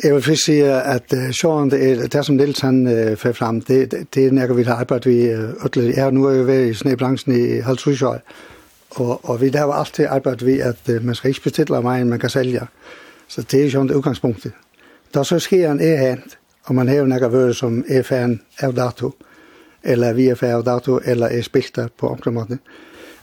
jeg, 0.03 0.13
vil, 0.13 0.21
først 0.21 0.45
sige, 0.45 0.71
at 0.71 1.13
uh, 1.13 1.29
sjovt, 1.29 1.71
det, 1.71 2.13
det 2.13 2.25
som 2.25 2.35
Nils 2.35 2.59
han 2.59 2.87
uh, 2.87 3.17
får 3.17 3.31
frem, 3.31 3.61
det, 3.61 3.91
det, 3.91 4.15
det 4.15 4.25
er 4.25 4.31
nærmere 4.31 4.63
har 4.63 4.75
arbejde, 4.75 5.09
vi 5.09 5.27
ødler. 5.29 5.93
Jeg 5.95 6.03
har 6.03 6.11
nu 6.11 6.29
jo 6.29 6.43
været 6.43 6.69
i 6.69 6.73
snebranchen 6.73 7.35
i 7.35 7.59
halvtrusjøj, 7.59 8.19
og, 8.89 9.29
og 9.29 9.41
vi 9.41 9.49
har 9.49 9.71
alltid 9.71 10.05
arbejdet 10.09 10.47
vi 10.47 10.59
at 10.59 10.77
uh, 10.89 11.05
man 11.05 11.15
skal 11.15 11.27
ikke 11.29 11.41
bestille 11.41 11.81
mig, 11.81 12.01
end 12.01 12.09
man 12.09 12.19
kan 12.19 12.29
sælge. 12.29 12.61
Så 13.27 13.41
det 13.41 13.65
er 13.65 13.69
sjovt 13.69 13.91
udgangspunktet. 13.91 14.51
Da 15.13 15.23
så 15.23 15.39
sker 15.39 15.71
en 15.71 15.79
e-hand, 15.81 16.21
og 16.63 16.75
man 16.75 16.87
har 16.87 16.95
jo 16.95 17.05
nærmere 17.05 17.33
været 17.33 17.55
som 17.55 17.85
er 17.87 18.01
fan 18.01 18.41
af 18.59 18.73
dato, 18.73 19.11
eller 19.83 20.13
vi 20.13 20.27
er 20.27 20.35
fan 20.35 20.49
af 20.49 20.63
dato, 20.63 20.99
eller 21.05 21.27
er 21.27 21.41
spilt 21.41 21.79
på 21.97 22.07
omkring 22.07 22.33
måten. 22.33 22.59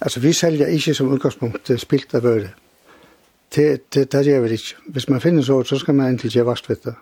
Altså, 0.01 0.21
vi 0.21 0.33
sælger 0.33 0.67
ikke 0.67 0.95
som 0.95 1.09
udgangspunkt 1.09 1.81
spilter 1.81 2.21
vøret 2.21 2.51
det, 3.55 3.95
det, 3.95 4.13
det 4.13 4.27
gjør 4.27 4.41
vi 4.41 4.59
ikke. 4.59 4.77
Hvis 4.87 5.09
man 5.09 5.21
finner 5.21 5.43
så, 5.43 5.63
så 5.63 5.79
skal 5.79 5.95
man 5.95 6.07
egentlig 6.07 6.33
gjøre 6.33 6.47
vast 6.47 6.69
ved 6.69 6.77
det. 6.85 6.95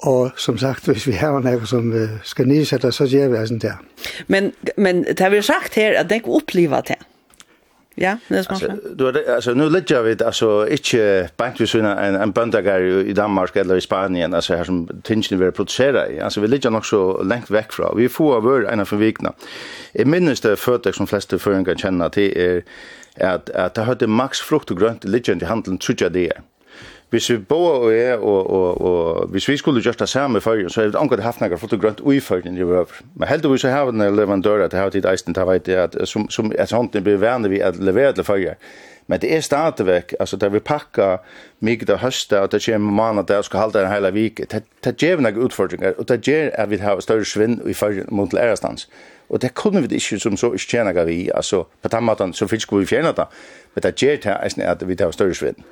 Og 0.00 0.30
som 0.36 0.58
sagt, 0.58 0.88
hvis 0.88 1.06
vi 1.06 1.12
har 1.12 1.40
noe 1.44 1.66
som 1.68 1.92
vi 1.92 2.06
skal 2.24 2.48
nysette, 2.48 2.92
så 2.92 3.04
gjør 3.04 3.28
vi 3.28 3.36
det 3.38 3.48
sånn 3.50 3.60
der. 3.60 3.80
Men, 4.32 4.52
men 4.76 5.04
det 5.04 5.20
har 5.20 5.32
vi 5.34 5.42
sagt 5.44 5.76
her, 5.76 5.98
at 6.00 6.08
det 6.08 6.22
ikke 6.22 6.38
opplever 6.40 6.86
det. 6.88 6.96
Ja, 8.00 8.14
det 8.28 8.38
er 8.38 8.42
smart. 8.42 8.62
Altså, 8.62 8.94
du, 8.98 9.12
altså, 9.26 9.54
nu 9.54 9.68
ligger 9.68 10.02
vi 10.02 10.14
altså, 10.24 10.64
ikke 10.64 11.28
bant 11.36 11.60
vi 11.60 11.66
sånne 11.68 11.90
en, 12.00 12.16
en 12.22 12.32
bøndager 12.32 12.86
i 13.04 13.12
Danmark 13.12 13.56
eller 13.60 13.76
i 13.76 13.84
Spanien, 13.84 14.34
altså 14.34 14.56
her 14.56 14.64
som 14.64 14.86
tingene 15.04 15.40
vi 15.42 15.50
produserer 15.50 16.14
i. 16.14 16.16
Altså, 16.16 16.40
vi 16.40 16.48
ligger 16.48 16.72
nok 16.72 16.86
så 16.86 17.02
lengt 17.22 17.52
vekk 17.52 17.76
fra. 17.76 17.90
Vi 17.96 18.08
får 18.08 18.40
vår 18.46 18.70
en 18.72 18.80
av 18.80 18.88
forvikene. 18.88 19.34
Jeg 19.94 20.08
minnes 20.08 20.40
det 20.40 20.56
fødek 20.58 20.96
som 20.96 21.10
fleste 21.10 21.38
føringer 21.38 21.76
kjenner 21.76 22.08
til 22.14 22.32
er 22.36 22.62
at, 23.16 23.50
at 23.54 23.76
det 23.76 23.84
hadde 23.84 24.06
max 24.06 24.42
frukt 24.42 24.70
og 24.70 24.78
grønt 24.78 25.04
liggjende 25.04 25.44
i 25.44 25.48
handelen 25.48 25.78
trutja 25.78 26.08
det. 26.08 26.32
Hvis 27.10 27.30
vi 27.30 27.38
boa 27.38 27.72
og 27.78 27.94
er, 27.94 28.20
og, 28.22 28.50
og, 28.50 28.80
og 28.80 29.28
hvis 29.34 29.48
vi 29.48 29.56
skulle 29.56 29.82
gjøre 29.82 29.98
det 29.98 30.08
samme 30.08 30.38
i 30.38 30.40
så 30.40 30.82
er 30.82 30.92
det 30.92 30.96
anker 30.98 31.20
haft 31.20 31.40
nægget 31.40 31.60
frukt 31.60 31.72
og 31.72 31.80
grønt 31.80 32.00
ui 32.00 32.20
fyrjen 32.20 32.58
i 32.58 32.62
røver. 32.62 33.02
Men 33.14 33.28
heldigvis 33.28 33.60
så 33.60 33.68
har 33.68 33.84
vi 33.84 33.90
en 33.90 34.16
leverandør 34.16 34.64
at 34.64 34.70
det 34.70 34.80
har 34.80 34.90
tid 34.90 35.06
eisen, 35.06 35.34
ta 35.34 35.44
vet 35.44 35.68
at, 35.68 35.96
som, 36.04 36.30
som 36.30 36.52
et 36.52 36.68
sånt 36.68 36.92
blir 36.92 37.48
vi 37.48 37.60
at 37.60 37.76
levere 37.76 38.12
til 38.12 38.24
fyrjen. 38.24 38.54
Men 39.10 39.20
det 39.20 39.36
er 39.36 39.40
stadigvæk, 39.40 40.14
altså 40.20 40.36
der 40.36 40.48
vi 40.48 40.58
pakka 40.58 41.16
mygda 41.60 41.96
høste 41.96 42.40
og 42.40 42.52
det 42.52 42.62
kommer 42.64 42.90
måned 42.90 43.26
der 43.26 43.42
skal 43.42 43.60
halda 43.60 43.82
en 43.82 43.92
hele 43.92 44.12
vik, 44.12 44.40
det, 44.52 44.62
det 44.84 44.96
gjør 44.96 45.16
vi 45.16 45.40
utfordringer 45.44 45.92
og 45.98 46.08
det 46.08 46.20
gjør 46.20 46.50
at 46.54 46.70
vi 46.70 46.76
har 46.76 47.00
større 47.00 47.24
svinn 47.24 47.58
i 47.66 47.74
fyrjen 47.74 48.06
mot 48.10 48.32
lærestans. 48.32 48.88
Og 49.30 49.42
det 49.42 49.54
kunne 49.54 49.82
vi 49.82 49.94
ikke 49.94 50.18
som 50.18 50.36
så 50.36 50.52
ikke 50.52 50.70
tjene 50.76 50.92
gav 50.92 51.08
i, 51.08 51.30
altså 51.34 51.62
på 51.82 51.88
den 51.88 52.04
måten 52.04 52.32
så 52.34 52.48
finnes 52.50 52.66
vi 52.70 52.86
fjerne 52.86 53.12
det, 53.16 53.26
men 53.74 53.82
det 53.82 53.94
gjør 53.94 54.16
det 54.24 54.36
eisen 54.44 54.62
at 54.66 54.82
vi 54.88 54.96
tar 54.98 55.14
større 55.14 55.34
svinn. 55.34 55.62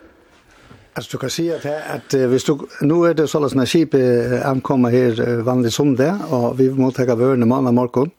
Altså 0.95 1.11
du 1.13 1.19
kan 1.19 1.31
si 1.31 1.49
at, 1.51 1.67
at 1.67 2.15
hvis 2.31 2.45
du, 2.45 2.57
nå 2.83 3.03
er 3.07 3.13
det 3.19 3.29
sånn 3.31 3.47
at 3.47 3.69
skipet 3.69 4.41
ankommer 4.47 4.91
her 4.95 5.43
vanlig 5.47 5.73
som 5.75 5.97
det, 5.97 6.11
og 6.31 6.59
vi 6.59 6.71
må 6.71 6.91
ta 6.91 7.07
vørene 7.07 7.47
mandag 7.47 7.75
morgen, 7.75 8.13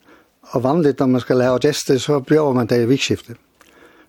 og 0.52 0.62
vanligt 0.62 1.00
når 1.00 1.06
man 1.06 1.20
skal 1.20 1.42
ha 1.44 1.58
gjester, 1.58 1.98
så 1.98 2.20
blir 2.20 2.52
man 2.52 2.66
det 2.66 2.82
i 2.82 2.88
vikskiftet. 2.88 3.36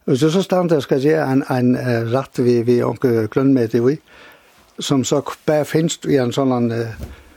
Hvis 0.06 0.20
du 0.20 0.32
så 0.32 0.42
stand 0.42 0.70
der 0.70 0.80
skal 0.80 1.04
gjøre 1.04 1.32
en, 1.32 1.44
en 1.50 1.76
uh, 1.76 2.14
ratt 2.14 2.40
vi, 2.40 2.62
vi 2.66 2.82
onke 2.84 3.28
klønnmete 3.28 3.84
vi, 3.86 4.00
som 4.80 5.04
så 5.04 5.22
bare 5.46 5.66
finnes 5.66 6.00
i 6.10 6.18
en 6.18 6.34
sånn, 6.34 6.72
uh, 6.72 6.96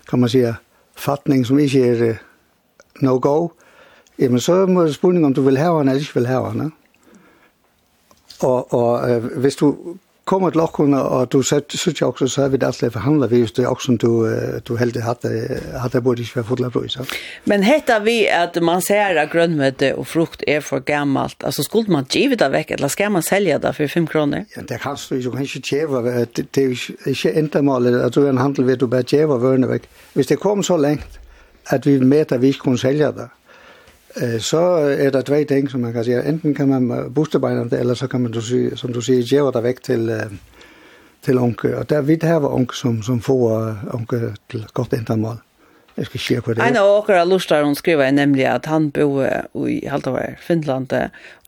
kan 0.08 0.22
man 0.22 0.32
si, 0.32 0.40
fatning 0.96 1.44
som 1.44 1.58
ikke 1.60 1.82
er 1.90 2.06
uh, 2.08 2.22
no-go, 3.04 3.50
jamen 4.18 4.40
så 4.40 4.66
må 4.66 4.84
det 4.84 4.94
spørge 4.94 5.24
om 5.24 5.34
du 5.34 5.42
vil 5.42 5.58
have 5.58 5.78
den, 5.78 5.88
eller 5.88 6.00
ikke 6.00 6.14
vil 6.14 6.26
have 6.26 6.50
hende. 6.50 6.70
Og, 8.40 8.74
og 8.74 9.10
øh, 9.10 9.24
hvis 9.24 9.56
du 9.56 9.96
kommer 10.24 10.50
til 10.50 10.58
lokkene, 10.58 11.02
og 11.02 11.32
du 11.32 11.42
synes 11.42 12.00
jo 12.00 12.08
også, 12.10 12.28
så 12.28 12.42
er 12.42 12.48
vi 12.48 12.56
det 12.56 12.66
altid 12.66 12.90
forhandlet, 12.90 13.28
hvis 13.28 13.52
det 13.52 13.64
er 13.64 13.68
også, 13.68 13.96
du, 14.02 14.28
du 14.68 14.76
heldig 14.76 15.02
har 15.02 15.16
det 15.92 16.02
burde 16.02 16.22
ikke 16.22 16.36
være 16.36 16.44
fotlet 16.44 16.72
på. 16.72 16.84
Så. 16.88 17.04
Men 17.44 17.62
heter 17.62 18.00
vi 18.00 18.26
at 18.26 18.62
man 18.62 18.80
ser 18.80 19.20
at 19.20 19.30
grønnmøte 19.30 19.94
og 19.96 20.06
frukt 20.06 20.44
er 20.48 20.60
for 20.60 20.78
gammelt, 20.78 21.36
altså 21.44 21.62
skulle 21.62 21.92
man 21.92 22.04
give 22.04 22.36
det 22.36 22.52
vekk, 22.52 22.70
eller 22.70 22.88
skal 22.88 23.12
man 23.12 23.22
selge 23.22 23.58
det 23.58 23.74
for 23.76 23.86
5 23.86 24.06
kroner? 24.06 24.44
Ja, 24.56 24.62
det 24.62 24.80
kan 24.80 24.96
du, 25.10 25.22
du 25.22 25.30
kan 25.30 25.42
ikke 25.42 25.60
tjeve, 25.60 26.02
det, 26.36 26.54
det 26.54 26.64
er 26.64 27.08
ikke 27.08 27.32
endemålet, 27.32 28.00
at 28.00 28.14
du 28.14 28.24
er 28.24 28.30
en 28.30 28.38
handel 28.38 28.66
ved, 28.66 28.76
du 28.76 28.86
bare 28.86 29.02
tjever 29.02 29.38
vørene 29.38 29.68
vekk. 29.68 29.88
Hvis 30.14 30.26
det 30.26 30.40
kom 30.40 30.62
så 30.62 30.76
lengt, 30.76 31.20
at 31.66 31.86
vi 31.86 31.98
med 31.98 32.32
at 32.32 32.42
vi 32.42 32.46
ikke 32.46 32.58
kunne 32.58 32.78
selge 32.78 33.06
det, 33.06 33.28
så 34.38 34.60
er 34.98 35.10
det 35.10 35.24
tre 35.24 35.44
ting, 35.44 35.70
som 35.70 35.80
man 35.80 35.92
kan 35.92 36.04
sige. 36.04 36.28
Enten 36.28 36.54
kan 36.54 36.68
man 36.68 37.12
booste 37.14 37.40
beinene, 37.40 37.78
eller 37.78 37.94
så 37.94 38.06
kan 38.06 38.20
man, 38.20 38.32
du 38.32 38.40
som 38.76 38.92
du 38.92 39.00
siger, 39.00 39.20
jæver 39.20 39.50
dig 39.50 39.62
væk 39.62 39.82
til, 39.82 40.12
til 41.22 41.38
onke. 41.38 41.76
Og 41.78 41.90
der 41.90 42.00
vidt 42.00 42.22
her 42.22 42.36
var 42.36 42.48
onke, 42.48 42.76
som, 42.76 43.02
som 43.02 43.20
får 43.20 43.74
onke 43.94 44.34
til 44.50 44.66
godt 44.74 44.92
endamål. 44.92 45.36
Jeg 45.96 46.06
skal 46.06 46.20
se 46.20 46.40
hvad 46.40 46.54
det 46.54 46.62
er. 46.62 46.66
En 46.68 46.76
af 46.76 46.98
åkere 46.98 47.28
luster, 47.28 47.64
hun 47.64 47.74
skriver 47.74 48.10
nemlig, 48.10 48.46
at 48.46 48.66
han 48.66 48.90
bor 48.90 49.68
i 49.68 49.86
Haldavar, 49.86 50.34
Finland, 50.40 50.90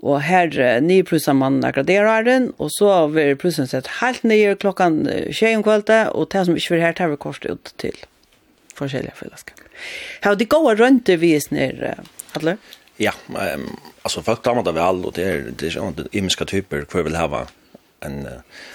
og 0.03 0.23
her 0.23 0.81
nye 0.81 1.03
plusser 1.03 1.33
man 1.33 1.61
graderer 1.61 2.23
den, 2.23 2.53
og 2.59 2.71
så 2.71 3.07
vil 3.07 3.37
plussen 3.37 3.67
sett 3.67 3.91
helt 4.01 4.25
nye 4.25 4.55
klokken 4.55 5.09
20 5.33 5.57
om 5.57 5.63
kvalitet, 5.63 6.09
og 6.15 6.29
det 6.33 6.47
som 6.47 6.57
ikke 6.57 6.71
vil 6.71 6.85
her, 6.85 6.93
tar 6.93 7.09
vi 7.09 7.17
kort 7.17 7.47
ut 7.51 7.73
til 7.79 7.99
forskjellige 8.75 9.17
fellesskap. 9.17 9.59
Her, 10.25 10.35
de 10.35 10.47
gode 10.47 10.79
rønte 10.83 11.19
visner, 11.21 11.95
Atle? 12.37 12.57
Ja, 12.97 13.13
um, 13.29 13.77
alltså 14.03 14.23
folk 14.23 14.45
damer 14.45 14.63
det 14.63 14.73
väl 14.73 15.05
och 15.05 15.13
det 15.13 15.23
är 15.23 15.53
det 15.59 15.67
är 15.67 15.89
inte 15.89 16.09
imiska 16.13 16.45
typer 16.45 16.85
kvar 16.85 17.03
vill 17.03 17.17
ha 17.17 17.47
en 18.01 18.29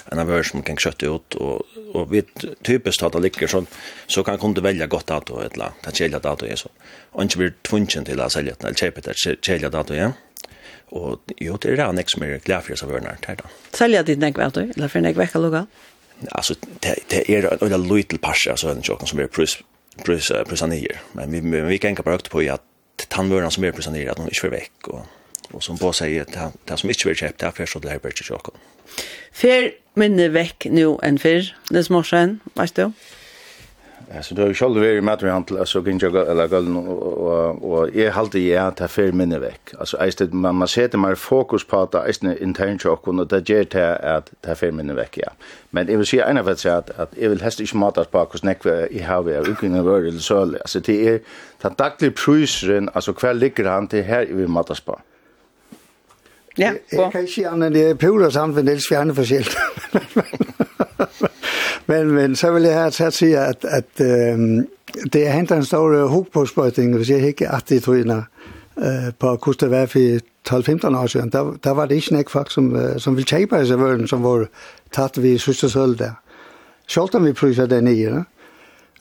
en 0.05 0.19
av 0.19 0.43
som 0.43 0.61
kan 0.61 0.77
kötta 0.77 1.05
ut 1.05 1.35
och 1.35 1.61
och 1.93 2.13
vi 2.13 2.21
typiskt 2.63 3.03
att 3.03 3.13
det 3.13 3.19
ligger 3.19 3.47
sån 3.47 3.65
så 4.07 4.23
kan 4.23 4.37
kunde 4.37 4.61
välja 4.61 4.87
gott 4.87 5.11
att 5.11 5.29
och 5.29 5.45
ettla 5.45 5.73
ta 5.83 5.91
kälja 5.91 6.19
dator 6.19 6.47
är 6.47 6.55
så 6.55 6.69
och 7.11 7.21
inte 7.21 7.37
blir 7.37 7.53
tvungen 7.61 7.87
till 8.05 8.21
att 8.21 8.31
sälja 8.31 8.55
eller 8.59 8.73
köpa 8.73 9.01
det 9.01 9.35
kälja 9.41 9.69
dator 9.69 9.97
ja. 9.97 10.11
Och 10.85 11.19
jo 11.37 11.57
det 11.61 11.69
är 11.69 11.77
det 11.77 11.91
next 11.91 12.17
mer 12.17 12.39
glad 12.43 12.63
så 12.75 12.87
värnar 12.87 13.17
där 13.27 13.35
då 13.35 13.43
sälja 13.77 14.03
ditt 14.03 14.19
näck 14.19 14.37
vart 14.37 14.57
eller 14.57 14.87
för 14.87 15.01
näck 15.01 15.17
vecka 15.17 15.39
lugga 15.39 15.67
alltså 16.31 16.53
det 16.79 16.95
det 17.07 17.35
är 17.35 17.73
en 17.73 17.87
liten 17.87 18.17
pascha 18.17 18.57
så 18.57 18.69
en 18.69 18.83
chocken 18.83 19.07
som 19.07 19.19
är 19.19 19.27
plus 19.27 19.57
plus 20.03 20.31
plus 20.47 20.61
anier 20.61 21.01
men 21.11 21.31
vi 21.31 21.61
vi 21.61 21.77
kan 21.77 21.95
bara 21.95 22.17
på 22.17 22.39
att 22.39 22.70
tandvörarna 23.09 23.51
som 23.51 23.63
är 23.63 23.71
presenterade 23.71 24.11
att 24.11 24.17
de 24.17 24.23
inte 24.23 24.39
får 24.39 24.47
väck 24.47 24.87
och 24.87 25.05
och 25.51 25.63
som 25.63 25.77
på 25.77 25.93
säger 25.93 26.21
att 26.21 26.53
det 26.65 26.77
som 26.77 26.89
inte 26.89 27.07
vill 27.07 27.17
köpa 27.17 27.45
det 27.45 27.51
för 27.51 27.65
så 27.65 27.79
det 27.79 27.89
här 27.89 27.99
blir 27.99 28.11
inte 28.11 28.23
Fer 29.31 29.71
minne 29.93 30.27
väck 30.27 30.67
nu 30.69 30.97
än 31.03 31.19
för 31.19 31.55
det 31.69 31.89
morsen, 31.89 32.39
vet 32.53 32.75
du? 32.75 32.91
Alltså 34.15 34.35
då 34.35 34.53
skulle 34.53 34.79
det 34.79 34.93
vara 34.93 35.01
matter 35.01 35.27
handel 35.27 35.57
alltså 35.57 35.81
kan 35.81 35.99
jag 36.01 36.15
eller 36.15 36.47
gå 36.47 36.57
och 36.57 37.71
och 37.71 37.95
är 37.95 38.11
halt 38.11 38.31
det 38.31 38.53
är 38.53 38.61
att 38.61 38.91
fel 38.91 39.13
minne 39.13 39.39
veck. 39.39 39.73
Alltså 39.79 39.97
är 39.97 40.13
det 40.17 40.33
man 40.33 40.55
man 40.55 40.67
sätter 40.67 40.97
mer 40.97 41.15
fokus 41.15 41.63
på 41.63 41.81
att 41.81 41.95
är 41.95 42.15
det 42.21 42.43
intern 42.43 42.79
chock 42.79 43.07
och 43.07 43.27
det 43.27 43.49
ger 43.49 43.65
det 43.71 43.97
att 44.15 44.31
ta 44.41 44.55
fel 44.55 44.71
minne 44.71 44.93
veck 44.93 45.17
ja. 45.17 45.31
Men 45.69 45.85
det 45.85 45.95
vill 45.95 46.05
säga 46.05 46.27
en 46.27 46.37
av 46.37 46.49
att 46.49 46.59
säga 46.59 46.77
att 46.77 47.13
jag 47.19 47.29
vill 47.29 47.41
helst 47.41 47.59
inte 47.59 47.77
matas 47.77 48.07
på 48.07 48.19
hur 48.31 48.39
snack 48.39 48.65
i 48.89 48.99
har 48.99 49.23
vi 49.23 49.33
utgången 49.51 49.85
var 49.85 50.01
det 50.01 50.19
så 50.19 50.41
alltså 50.41 50.79
det 50.79 51.07
är 51.07 51.19
den 51.61 51.73
dagliga 51.77 52.11
prisen 52.25 52.89
alltså 52.93 53.13
kväll 53.13 53.37
ligger 53.37 53.65
han 53.65 53.87
till 53.87 54.03
här 54.03 54.29
i 54.29 54.33
vi 54.33 54.47
matas 54.47 54.79
på. 54.79 54.99
Ja, 56.55 56.71
jag 56.89 57.11
kan 57.11 57.21
ju 57.21 57.27
se 57.27 57.45
är 57.89 57.95
pura 57.95 58.31
samfund 58.31 58.65
det 58.65 58.73
är 58.91 58.97
andra 58.97 59.15
förskilt. 59.15 59.57
Men, 61.91 62.11
men 62.11 62.35
så 62.35 62.51
vil 62.51 62.63
jeg 62.63 62.73
her 62.73 62.89
til 62.89 63.03
at 63.03 63.13
sige, 63.13 63.37
at, 63.37 63.65
at 63.65 63.85
øh, 64.01 64.63
det 65.13 65.27
er 65.27 65.31
hentet 65.31 65.57
en 65.57 65.65
stor 65.65 66.07
hukpåspøjtning, 66.07 66.95
hvis 66.95 67.09
jeg 67.09 67.19
ikke 67.19 67.49
at 67.49 67.69
det 67.69 67.83
tryner 67.83 68.21
eh 68.77 69.13
på 69.19 69.35
Kusta 69.35 69.65
Værfi 69.65 70.17
12-15 70.17 70.97
år 70.97 71.07
siden. 71.07 71.31
Der, 71.31 71.57
der 71.63 71.71
var 71.71 71.85
det 71.85 71.95
ikke 71.95 72.13
nok 72.13 72.29
folk, 72.29 72.51
som, 72.51 72.99
som 72.99 73.15
ville 73.15 73.25
tabe 73.25 73.61
i 73.61 73.65
servøren, 73.65 74.07
som 74.07 74.23
var 74.23 74.47
tatt 74.91 75.21
ved 75.21 75.37
søstersøl 75.37 75.97
der. 75.97 76.11
Selv 76.87 77.15
om 77.15 77.25
vi 77.25 77.33
priser 77.33 77.65
den 77.65 77.87
i, 77.87 78.01
ja? 78.01 78.23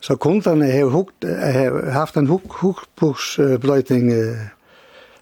så 0.01 0.15
kunderne 0.15 0.71
har, 0.71 0.83
hukt, 0.83 1.23
har 1.23 1.91
haft 1.91 2.17
en 2.17 2.27
hukpåspøjtning 2.27 4.13
huk, 4.13 4.27
på 4.27 4.35
huk, 4.35 4.60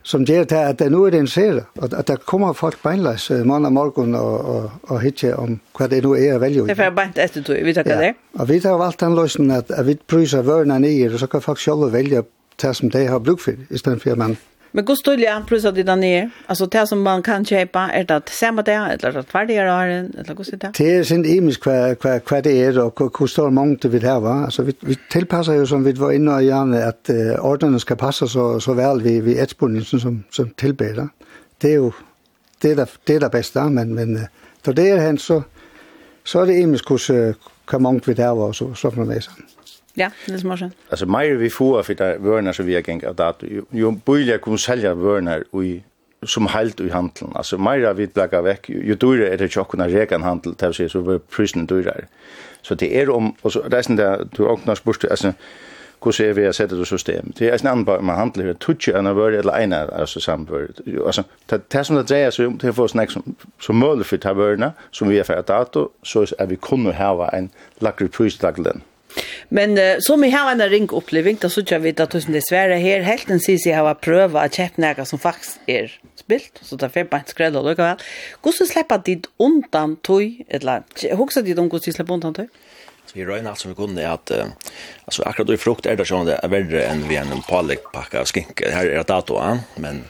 som 0.09 0.23
gjør 0.25 0.47
det 0.49 0.59
at 0.71 0.79
det 0.81 0.87
nå 0.89 1.03
er 1.05 1.13
det 1.13 1.21
interesseret, 1.23 1.67
og 1.77 1.93
at 1.93 2.07
det 2.09 2.17
kommer 2.25 2.55
folk 2.57 2.79
beinleis 2.81 3.27
mann 3.45 3.67
og 3.69 3.73
morgen 3.75 4.15
og, 4.17 4.37
og, 4.53 4.71
og 4.89 5.01
hitje 5.03 5.35
om 5.37 5.59
hva 5.77 5.87
det 5.91 6.01
nå 6.05 6.15
er 6.17 6.37
å 6.37 6.41
velge. 6.41 6.65
Det 6.65 6.73
er 6.73 6.81
for 6.81 6.97
beint 6.97 7.19
etter 7.21 7.45
tog, 7.45 7.59
vi 7.65 7.75
takker 7.77 7.93
ja. 7.93 8.07
det. 8.07 8.39
Og 8.39 8.49
vi 8.49 8.57
tar 8.63 8.79
valgt 8.81 9.03
den 9.03 9.17
løsningen 9.19 9.53
at, 9.59 9.69
at 9.69 9.85
vi 9.85 9.99
pryser 10.09 10.45
vørene 10.47 10.79
nye, 10.81 11.11
og 11.13 11.21
så 11.21 11.29
kan 11.29 11.45
folk 11.45 11.61
selv 11.61 11.91
velge 11.93 12.23
det 12.59 12.71
som 12.75 12.89
de 12.91 13.05
har 13.07 13.21
bruk 13.23 13.43
for, 13.43 13.59
i 13.69 13.81
stedet 13.81 14.01
for 14.01 14.15
at 14.15 14.21
man 14.21 14.35
Men 14.71 14.85
god 14.85 15.19
jag 15.19 15.47
plussa 15.47 15.71
det 15.71 15.83
där 15.83 15.95
ner. 15.95 16.29
Alltså 16.45 16.65
det 16.65 16.87
som 16.87 17.01
man 17.01 17.23
kan 17.23 17.45
köpa 17.45 17.79
är 17.79 18.03
det 18.03 18.15
att 18.15 18.29
samma 18.29 18.61
det 18.61 18.71
eller 18.71 19.11
det 19.11 19.23
färdiga 19.23 19.73
har 19.73 19.87
en 19.87 20.15
eller 20.19 20.33
god 20.33 20.45
det. 20.51 20.71
Det 20.77 20.95
är 20.95 21.03
sin 21.03 21.25
imisk 21.25 21.61
kvar 21.61 21.95
kvar 21.95 22.19
kvar 22.19 22.41
det 22.41 22.51
är 22.51 22.79
och 22.79 23.19
hur 23.19 23.27
stor 23.27 23.49
mångd 23.49 23.85
vill 23.85 24.03
ha. 24.03 24.19
va. 24.19 24.33
Alltså 24.45 24.63
vi 24.63 24.73
vi 24.79 24.97
tillpassar 25.09 25.53
ju 25.53 25.65
som 25.65 25.83
vi 25.83 25.91
var 25.91 26.11
inne 26.11 26.31
och 26.31 26.43
gärna 26.43 26.77
att 26.85 27.09
uh, 27.09 27.45
ordnarna 27.45 27.79
ska 27.79 27.95
passa 27.95 28.27
så 28.27 28.59
så 28.59 28.73
väl 28.73 29.01
vi 29.01 29.21
vi 29.21 29.39
etspolningen 29.39 29.85
som 29.85 30.23
som 30.29 30.49
tillbeder. 30.49 31.09
Det 31.57 31.67
är 31.67 31.79
ju 31.79 31.91
det 32.61 32.71
är 32.71 32.75
det 32.75 32.89
det 33.03 33.15
är 33.15 33.19
det 33.19 33.29
bästa 33.29 33.69
men 33.69 33.93
men 33.93 34.27
då 34.61 34.71
det 34.71 34.89
är 34.89 34.97
hänt 34.97 35.21
så 35.21 35.43
så 36.23 36.41
är 36.41 36.45
det 36.45 36.53
imisk 36.53 36.89
hur 36.89 37.35
kan 37.65 37.81
mångd 37.81 38.01
vi 38.05 38.23
har 38.23 38.33
och 38.35 38.55
så 38.55 38.73
så 38.73 38.91
från 38.91 39.07
det 39.07 39.21
sen. 39.21 39.33
Ja, 39.99 40.11
det 40.25 40.33
är 40.33 40.37
smart. 40.37 40.61
Alltså 40.89 41.05
mer 41.05 41.35
vi 41.35 41.49
får 41.49 41.83
för 41.83 41.95
det 41.95 42.17
vörna 42.17 42.53
så 42.53 42.63
vi 42.63 42.73
har 42.73 42.83
gängt 42.87 43.19
att 43.19 43.43
ju 43.71 43.91
börjar 44.05 44.37
kom 44.37 44.57
sälja 44.57 44.93
vörnar 44.93 45.43
och 45.51 45.63
som 46.23 46.47
helt 46.47 46.79
i 46.79 46.89
handeln. 46.89 47.31
Alltså 47.35 47.57
mer 47.57 47.93
vi 47.93 48.07
blackar 48.07 48.41
veck 48.41 48.69
ju 48.69 48.95
dyrare 48.95 49.33
är 49.33 49.37
det 49.37 49.55
ju 49.55 49.63
kunna 49.63 49.87
rekan 49.87 50.23
handel 50.23 50.55
till 50.55 50.73
sig 50.73 50.89
så 50.89 51.01
blir 51.01 51.19
prisen 51.19 51.65
dyrare. 51.65 52.05
Så 52.61 52.75
det 52.75 53.01
är 53.01 53.09
om 53.09 53.33
och 53.41 53.51
så 53.53 53.59
resten 53.61 53.95
där 53.95 54.27
du 54.31 54.47
öppnar 54.47 54.75
spurst 54.75 55.05
alltså 55.05 55.33
hur 56.03 56.11
ser 56.11 56.33
vi 56.33 56.47
att 56.47 56.55
sätta 56.55 56.75
det 56.75 56.85
system. 56.85 57.31
Det 57.37 57.49
är 57.49 57.53
en 57.53 57.67
annan 57.67 57.83
bara 57.83 58.01
man 58.01 58.15
handlar 58.15 58.45
hur 58.45 58.53
tutsch 58.53 58.89
en 58.89 59.07
av 59.07 59.27
eller 59.27 59.59
en 59.59 59.73
alltså 59.73 60.19
samvärd. 60.19 60.71
Alltså 61.05 61.23
ta 61.45 61.59
det 61.67 61.83
som 61.83 61.95
det 61.95 62.07
säger 62.07 62.31
så 62.31 62.49
det 62.49 62.73
får 62.73 62.87
snacks 62.87 63.13
som 63.13 63.35
som 63.59 63.77
möjligt 63.77 64.07
för 64.07 64.17
taverna 64.17 64.71
som 64.91 65.07
vi 65.09 65.17
har 65.17 65.23
för 65.23 65.43
dato 65.47 65.89
så 66.03 66.25
är 66.37 66.47
vi 66.47 66.55
kunna 66.55 66.91
ha 66.91 67.29
en 67.29 67.49
lackre 67.79 68.07
prisdageln. 68.07 68.81
Men 69.49 69.77
uh, 69.77 69.97
som 70.05 70.21
vi 70.21 70.31
har 70.33 70.51
en 70.51 70.61
ring 70.69 70.89
oppleving, 70.93 71.39
da 71.41 71.49
så 71.49 71.63
vi 71.81 71.93
at 71.95 72.11
tusen 72.13 72.35
dessverre 72.35 72.77
her, 72.81 73.05
helt 73.07 73.29
en 73.29 73.41
sisi 73.41 73.73
har 73.73 73.89
prøvd 74.03 74.37
å 74.37 74.47
kjøpe 74.47 74.83
noe 74.83 75.05
som 75.07 75.21
faktisk 75.21 75.69
er 75.69 75.93
spilt, 76.19 76.61
så 76.61 76.77
det 76.77 76.89
er 76.89 76.95
fem 76.99 77.09
beint 77.09 77.31
skredd 77.31 77.57
og 77.57 77.69
lukkevel. 77.69 78.01
Hvordan 78.45 78.69
slipper 78.69 79.03
dit 79.05 79.29
undan 79.41 79.97
tøy, 80.05 80.43
eller 80.47 80.85
hokser 81.17 81.45
dit 81.45 81.57
om 81.57 81.69
hvordan 81.69 81.87
de 81.87 81.95
slipper 81.97 82.19
undan 82.19 82.37
tøy? 82.37 82.47
Vi 83.15 83.25
røyner 83.25 83.49
alt 83.49 83.61
som 83.61 83.71
vi 83.71 83.77
kunne 83.77 84.05
at 84.05 84.31
uh, 84.35 84.51
altså, 85.09 85.23
akkurat 85.25 85.55
i 85.55 85.57
frukt 85.57 85.89
er 85.89 85.97
det 85.97 86.05
sånn 86.05 86.29
det 86.29 86.37
er 86.43 86.51
verre 86.53 86.85
enn 86.91 87.07
vi 87.09 87.17
en 87.17 87.41
pålegpakka 87.47 88.21
av 88.21 88.29
skink. 88.29 88.61
Her 88.61 88.85
er 88.85 89.01
det 89.01 89.09
datoen, 89.09 89.63
men, 89.81 90.03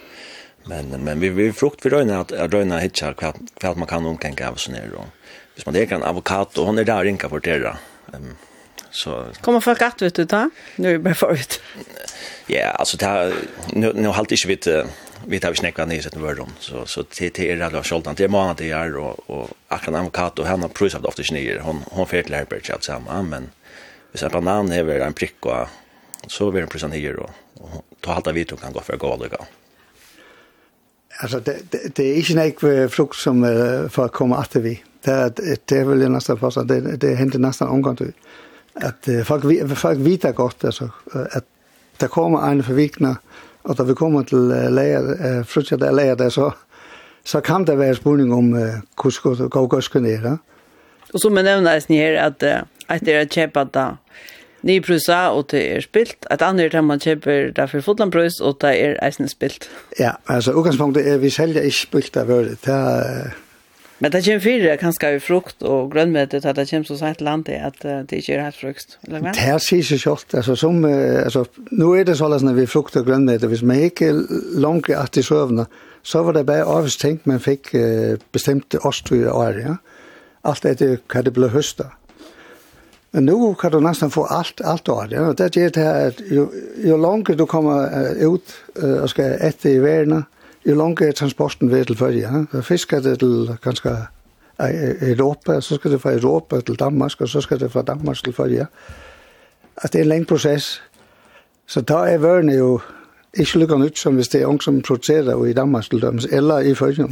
men, 0.68 0.92
men 1.06 1.24
vi, 1.24 1.32
vi 1.36 1.48
frukt 1.56 1.86
vi 1.86 1.94
røyner 1.94 2.26
att 2.26 2.36
røyner 2.52 2.84
hittar 2.84 3.16
hva, 3.16 3.32
kvart 3.62 3.80
man 3.80 3.88
kan 3.88 4.06
omkänka 4.06 4.50
av 4.50 4.60
sån 4.60 4.76
här 4.76 4.92
då. 4.92 5.06
Hvis 5.56 5.66
man 5.66 5.76
det 5.76 5.86
kan 5.86 6.04
avokado, 6.04 6.64
hon 6.66 6.80
er 6.80 6.88
der 6.88 7.04
rinka 7.04 7.30
for 7.30 7.40
det 7.40 7.58
um, 8.14 8.36
så 8.92 9.26
kommer 9.42 9.60
folk 9.60 9.82
att 9.82 10.02
vet 10.02 10.16
du 10.16 10.26
ta 10.26 10.50
nu 10.76 10.90
är 10.90 10.94
det 10.94 11.00
bara 11.00 11.14
förut 11.14 11.62
ja 12.48 12.72
alltså 12.72 12.98
det 12.98 13.34
nu 13.74 13.94
nu 13.94 14.08
halt 14.08 14.32
inte 14.32 14.48
vet 14.48 14.68
vi 15.26 15.40
tar 15.40 15.50
vi 15.50 15.56
snäcka 15.56 15.86
ner 15.86 16.02
sätt 16.02 16.16
över 16.16 16.36
dem 16.36 16.50
så 16.60 16.86
så 16.86 17.04
till 17.04 17.32
till 17.32 17.46
er 17.46 17.62
alla 17.62 17.84
skoltan 17.84 18.16
till 18.16 18.30
månaden 18.30 18.56
det 18.58 18.72
är 18.72 18.98
och 18.98 19.30
och 19.30 19.50
akran 19.68 19.96
avokat 19.96 20.40
och 20.40 20.48
henne 20.48 20.70
prusat 20.70 21.06
ofta 21.06 21.24
snir 21.24 21.60
hon 21.60 21.84
hon 21.86 22.08
får 22.08 22.22
till 22.22 22.36
Herbert 22.36 22.70
att 22.70 22.84
samma 22.84 23.22
men 23.22 23.50
hvis 24.12 24.24
en 24.24 24.32
banan 24.32 24.72
är 24.72 25.00
en 25.00 25.14
prick 25.14 25.46
och 25.46 25.68
så 26.28 26.52
blir 26.52 26.62
en 26.62 26.68
prusat 26.68 26.90
ner 26.90 27.16
och 27.16 27.30
ta 28.02 28.14
halta 28.14 28.32
vi 28.32 28.46
kan 28.46 28.74
gå 28.74 28.82
för 28.82 28.98
galet 28.98 29.32
gå 29.32 29.46
Alltså 31.22 31.40
det 31.40 31.58
det, 31.72 31.96
det 31.96 32.04
är 32.04 32.32
inte 32.32 32.68
en 32.68 32.90
frukt 32.90 33.16
som 33.16 33.44
uh, 33.44 33.90
för 33.90 34.06
att 34.06 34.12
komma 34.12 34.38
att 34.38 34.56
vi. 34.56 34.84
Det 35.02 35.36
det 35.66 35.72
är 35.72 35.86
väl 35.86 36.12
nästan 36.12 36.38
fast 36.38 36.68
det 36.68 36.98
det 36.98 37.16
händer 37.16 37.40
nästan 37.40 37.68
omgående 37.68 38.06
att 38.82 39.08
folk 39.26 39.78
folk 39.78 40.00
vita 40.00 40.32
gott 40.32 40.66
alltså 40.66 40.90
att 41.32 41.46
det 41.98 42.08
kommer 42.08 42.52
en 42.52 42.64
förvikna 42.64 43.18
och 43.62 43.76
då 43.76 43.84
vi 43.84 43.94
kommer 43.94 44.24
till 44.24 44.48
läger 44.76 45.44
frutja 45.44 45.78
där 45.78 45.92
läger 45.92 46.16
där 46.16 46.30
så 46.30 46.54
så 47.24 47.42
kan 47.42 47.66
det 47.66 47.76
vara 47.76 47.96
spurning 47.96 48.34
om 48.34 48.54
hur 49.04 49.10
ska 49.10 49.30
gå 49.30 49.68
gå 49.68 49.82
ska 49.82 50.00
ner. 50.00 50.38
Och 51.14 51.22
som 51.22 51.34
nämndes 51.34 51.90
ni 51.90 51.98
här 51.98 52.16
att 52.16 52.44
att 52.88 53.06
det 53.06 53.14
är 53.14 53.26
köpa 53.26 53.66
där 53.66 53.98
Ni 54.62 54.80
prusa 54.84 55.30
og 55.32 55.46
det 55.54 55.62
er 55.72 55.84
spilt. 55.84 56.26
Et 56.32 56.42
annet 56.44 56.74
er 56.76 56.84
man 56.84 57.00
kjøper 57.00 57.54
der 57.56 57.70
for 57.72 57.84
fotlandbrøs 57.84 58.42
og 58.44 58.58
det 58.62 58.74
er 58.76 58.98
eisen 59.06 59.30
spilt. 59.32 59.70
Ja, 60.00 60.18
altså 60.28 60.52
utgangspunktet 60.52 61.08
er 61.08 61.22
vi 61.22 61.32
selger 61.32 61.64
ikke 61.64 61.78
spilt 61.78 62.18
av. 62.20 62.28
Det 62.66 62.74
er 62.76 63.32
Men 64.00 64.12
det 64.12 64.24
kommer 64.24 64.40
fyrir 64.40 64.80
kanskje 64.80 65.10
i 65.18 65.20
frukt 65.20 65.64
og 65.68 65.92
grønnmøte 65.92 66.40
til 66.40 66.48
at 66.48 66.56
det 66.56 66.70
kommer 66.70 66.88
så 66.88 66.98
sent 67.02 67.22
landet 67.22 67.60
at 67.60 67.84
det 67.84 68.22
ikke 68.22 68.38
er 68.38 68.46
helt 68.48 68.60
frukt, 68.60 68.98
eller 69.08 69.20
vad? 69.26 69.36
Det 69.36 69.60
sier 69.66 69.84
seg 69.84 70.00
kjort, 70.06 70.34
altså 70.40 70.56
som, 70.56 70.80
altså, 70.88 71.44
nå 71.72 71.92
er 72.00 72.08
det 72.08 72.16
sånn 72.20 72.36
at 72.38 72.56
vi 72.56 72.68
frukt 72.70 72.96
og 72.96 73.06
grønnmøte, 73.10 73.52
hvis 73.52 73.66
man 73.68 73.84
ikke 73.90 74.14
langt 74.56 74.90
at 74.96 75.20
i 75.20 75.26
sövna, 75.26 75.68
så 76.04 76.24
var 76.24 76.40
det 76.40 76.46
bare 76.48 76.64
avstengt 76.64 77.28
man 77.28 77.44
fikk 77.44 77.74
bestemte 78.32 78.80
ost 78.88 79.12
og 79.12 79.28
år, 79.36 79.64
ja. 79.66 79.78
Alt 80.48 80.64
etter 80.66 81.02
hva 81.12 81.20
det 81.28 81.36
ble 81.36 81.50
høstet. 81.52 81.92
Men 83.12 83.26
nu 83.26 83.56
kan 83.60 83.72
du 83.72 83.80
nästan 83.80 84.12
få 84.12 84.24
allt 84.24 84.62
allt 84.62 84.90
av 84.90 85.10
det. 85.10 85.16
Ja. 85.16 85.34
Det 85.34 85.58
är 85.58 85.70
det 85.70 85.82
här 85.82 86.14
ju, 86.18 86.48
ju 86.78 86.98
långt 86.98 87.38
du 87.38 87.46
kommer 87.46 88.14
ut 88.36 88.54
och 89.02 89.10
ska 89.10 89.24
äta 89.24 89.70
i 89.70 89.80
världen 89.80 90.24
jo 90.66 90.76
langt 90.76 91.02
transporten 91.16 91.72
ved 91.72 91.86
til 91.86 91.98
Følge. 91.98 92.46
Ja? 92.54 92.62
Fisk 92.62 92.94
er 92.94 93.00
det 93.00 93.20
til 93.20 93.58
ganske 93.64 93.90
Europa, 94.60 95.62
så 95.62 95.76
skal 95.76 95.92
det 95.92 96.02
fra 96.02 96.14
Europa 96.14 96.62
til 96.62 96.76
Danmark, 96.80 97.22
og 97.22 97.30
så 97.30 97.42
skal 97.42 97.60
det 97.60 97.72
fra 97.72 97.82
Danmark 97.82 98.24
til 98.24 98.34
Følge. 98.34 98.68
At 99.78 99.94
det 99.94 100.00
er 100.00 100.04
en 100.04 100.10
lang 100.10 100.28
prosess. 100.28 100.82
Så 101.68 101.82
da 101.82 101.94
er 101.94 102.18
vørene 102.18 102.54
jo 102.54 102.80
ikke 103.34 103.60
lykke 103.60 103.78
nytt 103.80 104.00
som 104.00 104.16
hvis 104.16 104.28
det 104.28 104.42
er 104.42 104.46
ung 104.46 104.64
som 104.64 104.82
produserer 104.82 105.46
i 105.46 105.54
Danmark 105.54 105.90
til 105.90 106.02
dømes, 106.02 106.26
eller 106.32 106.60
i 106.60 106.76
Følge. 106.76 107.08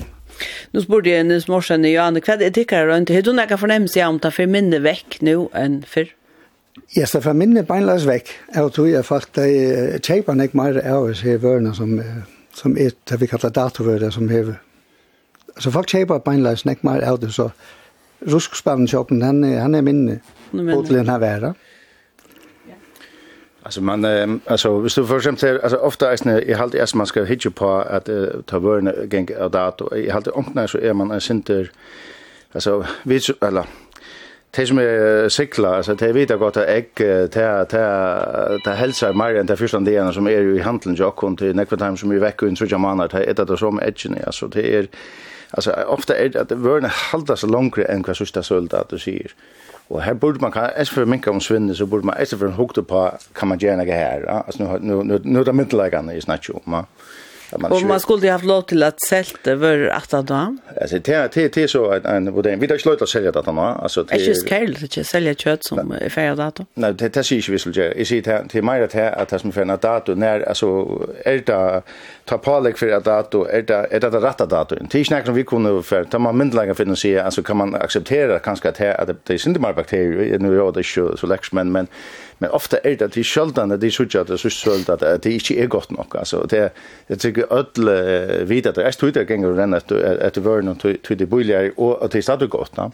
Nu 0.74 0.82
spurte 0.82 1.10
jeg 1.10 1.24
Nils 1.24 1.48
Morsen 1.48 1.86
i 1.86 1.96
Johanne, 1.96 2.22
hva 2.26 2.34
er 2.34 2.50
det 2.50 2.66
her 2.70 2.94
rundt? 2.94 3.10
Har 3.10 3.22
du 3.22 3.32
noen 3.34 3.58
fornemmelse 3.58 4.04
om 4.06 4.20
det 4.20 4.34
for 4.34 4.46
minne 4.46 4.84
vekk 4.84 5.22
nå 5.22 5.50
enn 5.56 5.84
før? 5.88 6.12
Ja, 6.96 7.06
så 7.06 7.22
for 7.22 7.34
minne 7.34 7.64
beinleis 7.66 8.06
vekk. 8.06 8.30
Jeg 8.56 8.72
tror 8.76 8.86
jeg 8.86 9.06
faktisk, 9.06 9.38
jeg 9.38 10.02
kjøper 10.02 10.44
ikke 10.44 10.58
mer 10.58 10.82
av 10.84 11.10
oss 11.10 11.24
i 11.24 11.38
vørene 11.42 11.74
som 11.76 11.98
som 12.58 12.78
er 12.78 12.96
det 13.10 13.22
vi 13.22 13.30
kallar 13.30 13.54
datorvörda 13.54 14.12
som 14.12 14.30
hever. 14.30 14.58
Så 15.60 15.72
folk 15.72 15.90
kjeipa 15.90 16.20
beinleis 16.26 16.66
nek 16.66 16.84
mer 16.86 17.06
av 17.06 17.20
det, 17.22 17.32
så 17.34 17.50
ruskspannsjåpen, 18.26 19.22
han, 19.22 19.44
han 19.44 19.76
er 19.76 19.86
minne, 19.86 20.20
til 20.52 20.96
den 20.96 21.10
her 21.10 21.22
vera. 21.22 21.54
Alltså 23.68 23.82
man 23.82 24.06
eh, 24.06 24.28
alltså 24.46 24.80
visst 24.80 24.96
du 24.96 25.06
för 25.06 25.18
exempel 25.18 25.60
alltså 25.64 25.78
ofta 25.78 26.12
är 26.12 26.18
det 26.24 26.42
i 26.42 26.54
halt 26.54 26.76
är 26.76 26.96
man 26.96 27.08
ska 27.08 27.24
hitcha 27.24 27.50
på 27.50 27.70
att 27.70 28.10
uh, 28.10 28.28
ta 28.46 28.60
vörna 28.60 28.94
gäng 29.12 29.28
av 29.40 29.52
dator. 29.52 29.98
Jag 29.98 30.14
halt 30.14 30.28
onknar 30.28 30.68
så 30.68 30.78
är 30.78 30.94
man 30.94 31.12
en 31.12 31.22
center 31.22 31.72
alltså 32.52 32.86
vi 33.04 33.20
eller 33.42 33.66
Det 34.56 34.68
som 34.68 34.80
er 34.80 35.28
sikla, 35.30 35.76
altså 35.78 35.94
det 35.94 36.16
vita 36.16 36.34
godt 36.40 36.58
at 36.58 36.70
egg, 36.72 36.98
det 38.66 38.76
helsar 38.80 39.14
mer 39.14 39.36
enn 39.38 39.48
det 39.48 39.60
første 39.60 39.82
delen 39.86 40.14
som 40.16 40.28
er 40.28 40.40
jo 40.42 40.56
i 40.56 40.64
handelen 40.66 40.96
til 40.96 41.06
åkken 41.06 41.38
til 41.38 41.56
nekvartheim 41.56 41.98
som 42.00 42.12
er 42.12 42.24
vekk 42.24 42.44
og 42.44 42.50
en 42.50 42.58
trutja 42.58 42.80
manar, 42.82 43.12
det 43.12 43.22
er 43.22 43.32
et 43.32 43.40
av 43.44 43.50
det 43.50 43.60
som 43.60 43.78
er 43.78 43.92
edgene, 43.92 44.24
altså 44.26 44.48
det 44.48 44.66
er, 44.66 44.88
altså 45.52 45.76
ofte 45.86 46.16
er 46.16 46.32
det 46.34 46.42
at 46.42 46.56
vørene 46.64 46.90
halda 46.90 47.36
seg 47.38 47.54
langre 47.54 47.86
enn 47.92 48.08
hva 48.08 48.16
sista 48.18 48.42
sølda 48.42 48.82
at 48.82 48.92
du 48.92 48.98
sier. 48.98 49.36
Og 49.90 50.02
her 50.04 50.18
burde 50.20 50.42
man, 50.42 50.56
etter 50.56 50.94
for 50.94 51.06
minka 51.06 51.32
om 51.32 51.44
svinne, 51.44 51.76
så 51.76 51.86
burde 51.86 52.08
man 52.08 52.18
etter 52.20 52.40
for 52.40 52.48
en 52.48 52.58
hukte 52.58 52.82
på, 52.84 53.06
kan 53.36 53.48
man 53.52 53.60
gjerne 53.62 53.86
ikke 53.86 54.00
her, 54.00 54.26
altså 54.42 54.80
nu 54.82 55.02
er 55.04 55.44
det 55.44 55.56
middelleggene 55.56 56.18
i 56.18 56.24
snakk 56.24 56.50
om, 56.56 56.80
ja 56.80 56.84
man 57.58 57.72
och 57.72 57.82
man 57.82 58.00
skulle 58.00 58.26
ju 58.26 58.32
haft 58.32 58.46
lov 58.46 58.62
till 58.62 58.84
att 58.84 59.02
sälta 59.02 59.52
över 59.52 59.88
att 59.88 60.14
att 60.14 60.28
då. 60.28 60.58
Alltså 60.82 61.00
det 61.00 61.34
det 61.34 61.56
det 61.56 61.68
så 61.68 61.92
en 61.92 62.06
en 62.06 62.34
vad 62.34 62.44
det 62.44 62.56
vi 62.56 62.68
där 62.68 62.78
slutar 62.78 63.06
sälja 63.06 63.32
det 63.32 63.42
då 63.46 63.52
alltså 63.52 64.04
det 64.04 64.16
är 64.16 64.20
ju 64.20 64.34
skäl 64.34 64.78
att 64.84 64.98
jag 64.98 65.06
sälja 65.06 65.34
kött 65.34 65.64
som 65.66 65.92
är 65.92 66.10
färdigt 66.10 66.38
dator. 66.38 66.66
Nej 66.74 66.94
det 66.94 67.14
det 67.14 67.24
syns 67.24 67.50
vi 67.50 67.60
skulle 67.60 67.86
är 67.86 68.22
det 68.22 68.48
till 68.50 68.64
mig 68.64 68.84
att 68.84 68.96
att 68.96 69.30
det 69.30 69.40
som 69.40 69.52
för 69.52 69.62
en 69.62 69.78
dator 69.82 70.16
när 70.16 70.42
alltså 70.50 70.68
är 71.26 71.42
det 71.46 71.82
ta 72.26 72.38
palek 72.38 72.78
för 72.78 72.90
att 72.90 73.04
dator 73.04 73.50
är 73.50 73.62
det 73.62 73.88
är 73.92 74.00
det 74.00 74.10
rätta 74.10 74.46
dato. 74.46 74.76
Det 74.92 75.06
snackar 75.06 75.32
vi 75.32 75.44
kunde 75.44 75.84
för 75.84 76.04
ta 76.04 76.20
man 76.20 76.38
mindre 76.38 76.74
för 76.74 76.92
att 76.92 77.00
se 77.00 77.20
alltså 77.20 77.44
kan 77.44 77.58
man 77.58 77.76
acceptera 77.76 78.40
kanske 78.40 78.70
att 78.70 78.78
det 79.24 79.34
är 79.34 79.48
inte 79.48 79.60
mer 79.60 79.74
bakterier 79.74 80.40
nu 80.40 80.60
är 80.60 80.72
det 80.72 80.82
ju 80.98 81.18
så 81.18 81.28
läx 81.28 81.52
men 81.52 81.72
men 81.72 81.88
men 82.40 82.52
ofta 82.52 82.80
er 82.84 82.96
det 82.96 83.12
til 83.12 83.24
det 83.56 83.72
at 83.74 83.82
de 83.82 83.92
sutja 83.92 84.22
at 84.22 84.28
det 84.28 84.40
så 84.40 84.50
skjøldan 84.50 85.00
at 85.02 85.24
det 85.24 85.32
ikke 85.32 85.60
er 85.64 85.68
godt 85.68 85.92
nok 85.92 86.16
altså 86.20 86.46
det 86.50 86.72
jeg 87.10 87.20
tykker 87.20 87.54
ødel 87.54 87.90
vidt 88.50 88.66
at 88.66 88.76
det 88.76 88.86
er 88.86 88.92
stod 88.92 89.12
det 89.12 89.28
ganger 89.28 89.58
renn 89.58 89.74
att 89.74 89.90
det 90.36 90.46
var 90.46 90.62
noen 90.62 90.78
til 90.78 91.20
det 91.20 91.30
boliger 91.30 91.72
og 91.78 92.04
at 92.04 92.12
det 92.12 92.18
er 92.20 92.22
stadig 92.22 92.50
godt 92.50 92.76
da 92.76 92.90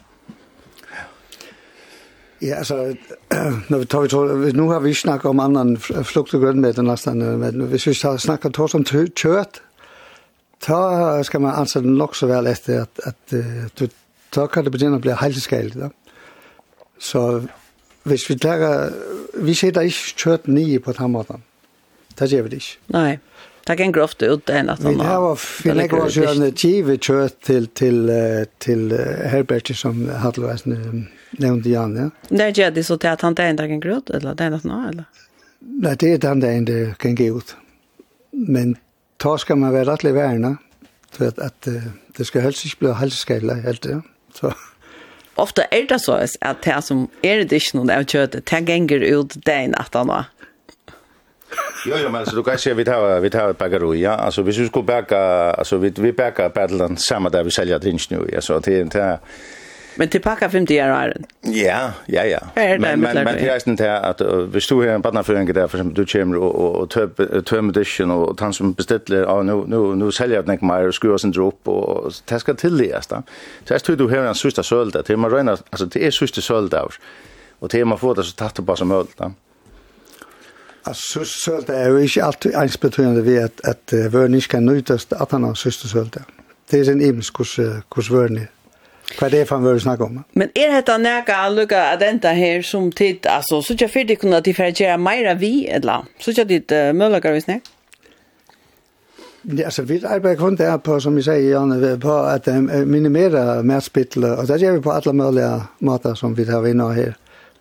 Ja, 2.42 2.54
altså, 2.54 2.96
når 3.70 3.78
vi 3.78 3.84
tar, 3.84 4.06
tar 4.06 4.52
nu 4.52 4.68
har 4.68 4.80
vi 4.80 4.94
snakket 4.94 5.30
om 5.30 5.40
annan 5.40 5.76
flukt 5.78 6.34
og 6.34 6.40
grønn 6.40 6.60
med 6.60 6.74
den 6.76 6.86
lasten, 6.86 7.22
men 7.40 7.60
hvis 7.70 7.86
vi 7.86 7.94
snakker 7.94 8.50
tors 8.50 8.74
om 8.74 8.84
kjøtt, 8.84 9.62
ta 10.60 11.22
skal 11.24 11.40
man 11.40 11.54
anse 11.54 11.80
den 11.80 11.96
nok 11.96 12.16
så 12.16 12.28
vel 12.28 12.46
etter 12.50 12.82
at, 12.82 13.00
at, 13.06 13.34
at 13.34 13.80
du, 13.80 13.88
ta 14.30 14.46
kan 14.46 14.66
det 14.66 14.74
begynne 14.74 14.98
å 14.98 15.04
bli 15.04 15.14
helseskalig, 15.16 15.72
da. 15.78 15.90
Så 16.98 17.22
hvis 18.04 18.28
vi 18.30 18.36
tar, 18.40 18.62
vi 19.40 19.54
sitter 19.56 19.88
ikke 19.88 20.24
kjøtt 20.24 20.48
nye 20.52 20.80
på 20.82 20.92
den 20.96 21.12
måten. 21.14 21.44
Det 22.18 22.28
gjør 22.30 22.46
vi 22.46 22.52
det 22.52 22.60
ikke. 22.62 22.76
Nei, 22.94 23.18
det 23.64 23.76
kan 23.80 23.94
grovt 23.96 24.22
ut 24.22 24.50
enn 24.52 24.70
at 24.70 24.82
han 24.84 25.00
har... 25.00 25.04
Vi 25.04 25.24
har 25.24 25.40
finnet 25.40 25.94
oss 25.96 26.18
jo 26.18 26.26
en 26.28 26.44
tjive 26.52 26.98
kjørt 27.00 27.38
til, 27.48 27.66
til, 27.74 28.12
til 28.62 28.92
Herbert 29.32 29.72
som 29.74 30.04
Hattelvæsen 30.20 31.08
nevnte 31.40 31.72
Jan, 31.72 31.96
ja. 31.98 32.10
Det 32.28 32.52
gjør 32.58 32.74
det 32.76 32.84
så 32.86 32.98
til 33.00 33.14
at 33.16 33.24
han 33.26 33.36
det 33.38 33.48
enda 33.54 33.66
kan 33.70 33.82
gå 33.82 33.98
eller 34.14 34.36
det 34.36 34.50
enda 34.50 34.60
nå, 34.68 34.80
eller? 34.92 35.24
Nei, 35.64 35.94
det 35.96 36.12
er 36.12 36.22
den 36.22 36.44
det 36.44 36.52
enda 36.60 36.78
kan 37.00 37.16
gå 37.18 37.30
ut. 37.40 37.56
Men 38.30 38.76
da 39.22 39.34
skal 39.40 39.58
man 39.58 39.72
være 39.74 39.88
rettelig 39.90 40.14
værende, 40.14 40.56
for 41.14 41.32
at, 41.32 41.40
at 41.40 41.72
det 42.18 42.28
skal 42.28 42.44
helst 42.44 42.66
ikke 42.68 42.84
bli 42.84 42.94
helseskadelig, 43.00 43.62
helt 43.64 43.82
det, 43.82 43.98
ja. 43.98 44.04
Så 44.34 44.52
ofta 45.34 45.64
är 45.64 45.86
det 45.88 45.98
så 45.98 46.12
att 46.40 46.62
det 46.62 46.82
som 46.82 47.08
är 47.22 47.36
det 47.36 47.52
inte 47.52 47.76
någon 47.76 47.90
av 47.90 48.04
köttet, 48.04 48.46
det 48.46 48.68
gänger 48.68 49.00
ut 49.00 49.32
den 49.44 49.74
at 49.74 49.94
han. 49.94 50.24
Jo, 51.86 51.96
jo, 52.02 52.08
men 52.08 52.20
altså, 52.20 52.36
du 52.36 52.42
kan 52.42 52.58
se, 52.58 52.74
vi 52.74 52.84
tar, 52.84 53.20
vi 53.20 53.30
tar 53.30 53.50
et 53.50 53.58
bageri, 53.58 54.00
ja. 54.00 54.16
Altså, 54.16 54.42
hvis 54.42 54.58
vi 54.58 54.66
skulle 54.66 54.86
baka, 54.86 55.16
altså, 55.58 55.76
vi, 55.76 55.92
vi 55.96 56.12
baka 56.12 56.48
battlen 56.48 56.96
samme 56.96 57.30
der 57.30 57.42
vi 57.42 57.50
säljer 57.50 57.78
drinks 57.78 58.10
nu, 58.10 58.26
ja, 58.32 58.40
så 58.40 58.58
det, 58.58 58.84
det, 58.92 59.18
Men 59.96 60.08
til 60.08 60.20
pakka 60.20 60.48
50 60.48 60.80
år 60.80 60.84
är 60.84 61.12
Ja, 61.42 61.92
ja, 62.08 62.24
ja. 62.24 62.38
Er 62.56 62.78
Men 62.78 63.00
men 63.00 63.24
men 63.24 63.34
det 63.34 63.76
til 63.76 63.84
at 63.84 64.20
uh, 64.20 64.44
hvis 64.44 64.66
du 64.66 64.80
har 64.80 64.94
en 64.94 65.02
badnaføring 65.02 65.54
der, 65.54 65.66
for 65.66 65.78
eksempel 65.78 65.96
du 65.96 66.04
kommer 66.12 66.38
og, 66.38 66.60
og, 66.60 66.80
og 67.30 67.44
tøm 67.46 67.68
edition 67.68 68.10
og 68.10 68.36
han 68.40 68.52
som 68.52 68.74
bestiller, 68.74 69.18
ja 69.18 69.42
nu 69.42 69.64
nu 69.66 69.94
nu 69.94 70.10
selger 70.10 70.36
jeg 70.36 70.44
den 70.44 70.52
ikke 70.52 70.66
mer 70.66 70.86
og 70.86 70.94
skruer 70.94 71.16
sin 71.16 71.32
dropp 71.32 71.68
og 71.68 72.12
det 72.30 72.40
skal 72.40 72.56
till 72.56 72.78
da. 72.78 73.00
Så 73.64 73.74
jeg 73.74 73.82
tror 73.82 73.94
du 73.94 74.08
har 74.08 74.28
en 74.28 74.34
sista 74.34 74.62
sölda 74.62 75.02
til 75.02 75.18
man 75.18 75.32
rena 75.32 75.56
altså 75.72 75.86
det 75.86 76.06
är 76.06 76.10
sista 76.10 76.40
sölda 76.40 76.88
og 77.60 77.70
til 77.70 77.86
man 77.86 77.98
får 77.98 78.14
det 78.14 78.24
så 78.24 78.36
tatt 78.36 78.56
det 78.56 78.66
bare 78.66 78.76
som 78.76 78.88
möjligt. 78.88 79.20
Alltså 80.84 81.24
sölda 81.24 81.74
är 81.74 81.90
ju 81.90 82.02
inte 82.02 82.24
alltid 82.24 82.52
ens 82.52 82.80
betydande 82.80 83.22
vid 83.22 83.38
att 83.38 83.60
att 83.64 84.48
kan 84.48 84.64
nöjtast 84.64 85.12
att 85.12 85.32
han 85.32 85.42
har 85.44 85.54
sista 85.54 85.88
sölda. 85.88 86.20
Det 86.70 86.80
är 86.80 86.90
en 86.90 87.00
imskurs 87.00 87.60
kurs 87.90 88.10
vörnig 88.10 88.48
Vad 89.20 89.30
det 89.30 89.46
fan 89.46 89.64
vill 89.64 89.80
snacka 89.80 90.04
om. 90.04 90.24
Men 90.32 90.48
är 90.54 90.72
det 90.72 90.94
att 90.94 91.00
näka 91.00 91.36
alluga 91.36 91.84
att 91.84 92.02
ända 92.02 92.28
här 92.28 92.62
som 92.62 92.92
tid 92.92 93.26
alltså 93.26 93.62
så 93.62 93.74
jag 93.78 93.90
för 93.90 94.04
det 94.04 94.16
kunde 94.16 94.36
att 94.36 94.44
differentiera 94.44 94.96
mera 94.96 95.34
vi 95.34 95.66
eller 95.66 96.04
så 96.18 96.30
jag 96.30 96.46
dit 96.48 96.72
uh, 96.72 96.92
möjliga 96.92 97.32
visst 97.32 97.48
nej. 97.48 97.60
Ja, 99.42 99.70
så 99.70 99.82
vi 99.82 100.04
arbetar 100.06 100.34
kun 100.34 100.56
der 100.56 100.78
på, 100.78 101.00
som 101.00 101.16
vi 101.16 101.22
sier, 101.22 101.50
Janne, 101.50 101.98
på 102.00 102.12
at 102.12 102.46
minimere 102.86 103.62
matspittel, 103.62 104.24
og 104.24 104.48
det 104.48 104.56
gjør 104.62 104.78
vi 104.78 104.80
på 104.80 104.92
alle 104.92 105.12
mulige 105.12 105.50
måter 105.84 106.14
som 106.14 106.36
vi 106.36 106.46
tar 106.48 106.64
inn 106.66 106.80
her. 106.80 107.12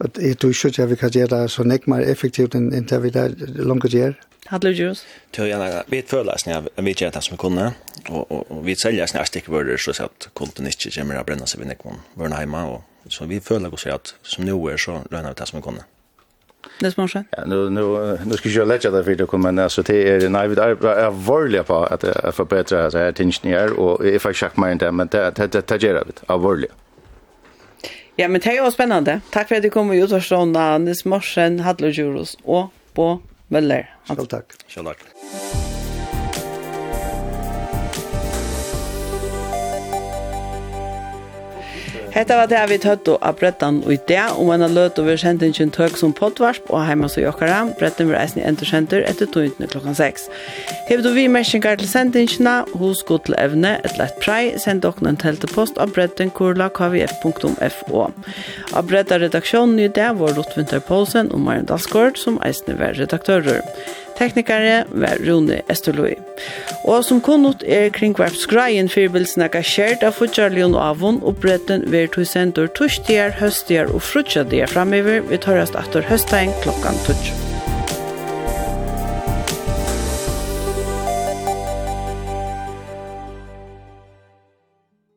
Og 0.04 0.20
jeg 0.20 0.38
tror 0.38 0.52
ikke 0.52 0.84
at 0.84 0.90
vi 0.90 1.00
kan 1.00 1.12
gjøre 1.16 1.32
det 1.32 1.52
så 1.52 1.64
nek 1.64 1.88
mer 1.88 2.04
effektivt 2.04 2.58
enn 2.60 2.72
det 2.74 3.00
vi 3.04 3.12
der 3.14 3.36
langt 3.64 3.88
gjør. 3.88 4.18
Hadde 4.52 4.68
du 4.68 4.76
gjort? 4.76 5.04
Til 5.32 5.48
gjerne, 5.48 5.84
vi 5.88 6.02
føler 6.08 6.34
oss 6.34 6.44
når 6.46 6.68
vi 6.84 6.94
gjør 7.00 7.14
det 7.16 7.24
som 7.24 7.38
vi 7.38 7.40
kunne, 7.40 7.70
og, 8.10 8.52
vi 8.66 8.76
selger 8.76 9.06
oss 9.06 9.16
når 9.16 9.30
stikkvører, 9.32 9.80
så 9.80 9.96
at 10.04 10.28
kunden 10.36 10.68
ikke 10.68 10.92
kommer 10.98 11.22
å 11.22 11.24
brenne 11.28 11.48
seg 11.48 11.64
ved 11.64 11.72
nek 11.72 11.86
man 11.88 12.04
vørne 12.20 12.44
hjemme, 12.44 12.66
og 12.74 13.16
så 13.16 13.30
vi 13.32 13.40
føler 13.40 13.72
oss 13.72 13.88
at 13.88 14.16
som 14.22 14.44
nå 14.44 14.60
er, 14.68 14.78
så 14.78 15.00
lønner 15.08 15.32
vi 15.32 15.40
det 15.40 15.48
som 15.48 15.62
vi 15.62 15.68
kunne. 15.70 15.88
Det 16.82 16.92
smås. 16.92 17.16
Ja, 17.16 17.46
nu 17.46 17.70
nu 17.70 18.18
nu 18.26 18.38
ska 18.38 18.50
jag 18.50 18.68
lägga 18.68 18.92
det 18.92 19.04
för 19.04 19.16
det 19.16 19.26
kommer 19.26 19.52
när 19.52 19.70
så 19.70 19.82
det 19.82 20.10
är 20.10 20.30
nej 20.30 20.48
vi 20.48 20.56
är 20.56 21.12
varliga 21.12 21.64
på 21.64 21.76
att 21.76 22.36
förbättra 22.36 22.92
så 22.92 22.98
här 22.98 23.12
tingen 23.12 23.34
här 23.44 23.80
och 23.80 24.06
if 24.06 24.26
I 24.26 24.34
check 24.34 24.58
mind 24.58 24.94
men 24.94 25.08
det 25.08 25.32
det 25.36 25.68
det 25.68 25.84
gör 25.84 25.94
det 25.94 26.34
är 26.34 26.38
varliga. 26.38 26.72
Ja, 28.16 28.28
men 28.28 28.42
det 28.42 28.62
var 28.62 28.72
spännande. 28.72 29.22
Tack 29.30 29.48
för 29.48 29.56
att 29.56 29.62
du 29.62 29.70
kom 29.70 29.90
och 29.90 29.96
gjorde 29.96 30.22
sådana. 30.22 30.78
Nils 30.78 31.06
Morsen, 31.06 31.60
Hadlo 31.60 31.88
Juros 31.88 32.38
och 32.44 32.74
Bo 32.94 33.20
Möller. 33.48 33.96
Själv 34.08 34.26
tack. 34.26 34.46
Själv 34.68 34.86
tack. 34.86 34.98
Hetta 42.14 42.36
var 42.38 42.46
det 42.46 42.60
vi 42.70 42.76
tøtt 42.78 43.08
og 43.10 43.24
av 43.26 43.40
brettan 43.40 43.80
og 43.82 43.96
i 43.96 43.98
det, 44.06 44.22
og 44.38 44.46
man 44.52 44.62
har 44.62 44.70
løtt 44.70 45.00
over 45.02 45.18
sendingen 45.18 45.72
tøk 45.74 45.96
som 45.98 46.12
poddvarsp 46.14 46.68
og 46.70 46.84
heima 46.86 47.08
så 47.10 47.24
jokkara. 47.24 47.64
Brettan 47.80 48.12
vil 48.12 48.20
eisen 48.20 48.44
i 48.44 48.46
endre 48.46 48.68
sender 48.70 49.02
etter 49.10 49.32
tøyntene 49.34 49.66
klokkan 49.72 49.98
6. 49.98 50.28
Hever 50.92 51.02
du 51.02 51.10
vi 51.16 51.26
mersingar 51.34 51.82
til 51.82 51.90
sendingina, 51.90 52.60
hos 52.78 53.02
god 53.10 53.26
til 53.26 53.38
evne, 53.42 53.80
et 53.82 53.98
lett 53.98 54.14
prei, 54.22 54.54
send 54.62 54.86
dere 54.86 55.10
en 55.10 55.18
teltepost 55.18 55.82
av 55.82 55.96
brettan 55.98 56.30
kurla 56.38 56.70
kvf.fo. 56.78 58.06
Av 58.78 58.86
brettan 58.94 59.26
redaksjonen 59.26 59.82
i 59.82 59.90
det 59.98 60.12
var 60.22 60.38
Rottvinter 60.38 60.86
Poulsen 60.86 61.34
og 61.34 61.42
Maren 61.48 61.66
Dalsgaard 61.66 62.22
som 62.22 62.38
eisen 62.46 62.78
var 62.78 62.94
redaktører. 63.00 63.66
Teknikare 64.18 64.84
var 64.90 65.22
Rune 65.26 65.62
Estoloi. 65.70 66.16
Og 66.84 67.04
som 67.08 67.22
kunnot 67.24 67.64
er 67.64 67.90
kringvarpsgreien 67.96 68.92
fyrbilsen 68.92 69.46
er 69.46 69.56
kjert 69.62 70.04
av 70.04 70.18
Futjarlion 70.20 70.76
og 70.76 70.84
Avon, 70.90 71.22
og 71.24 71.40
bretten 71.44 71.88
ver 71.94 72.12
to 72.12 72.26
sender 72.28 72.68
torsdier, 72.78 73.34
høstier 73.40 73.90
og 73.90 74.04
frutjadier 74.04 74.68
framover. 74.68 75.24
Vi 75.32 75.42
tar 75.42 75.64
oss 75.64 75.76
etter 75.78 76.06
høstdagen 76.12 76.54
klokkan 76.66 77.00
12. 77.08 77.53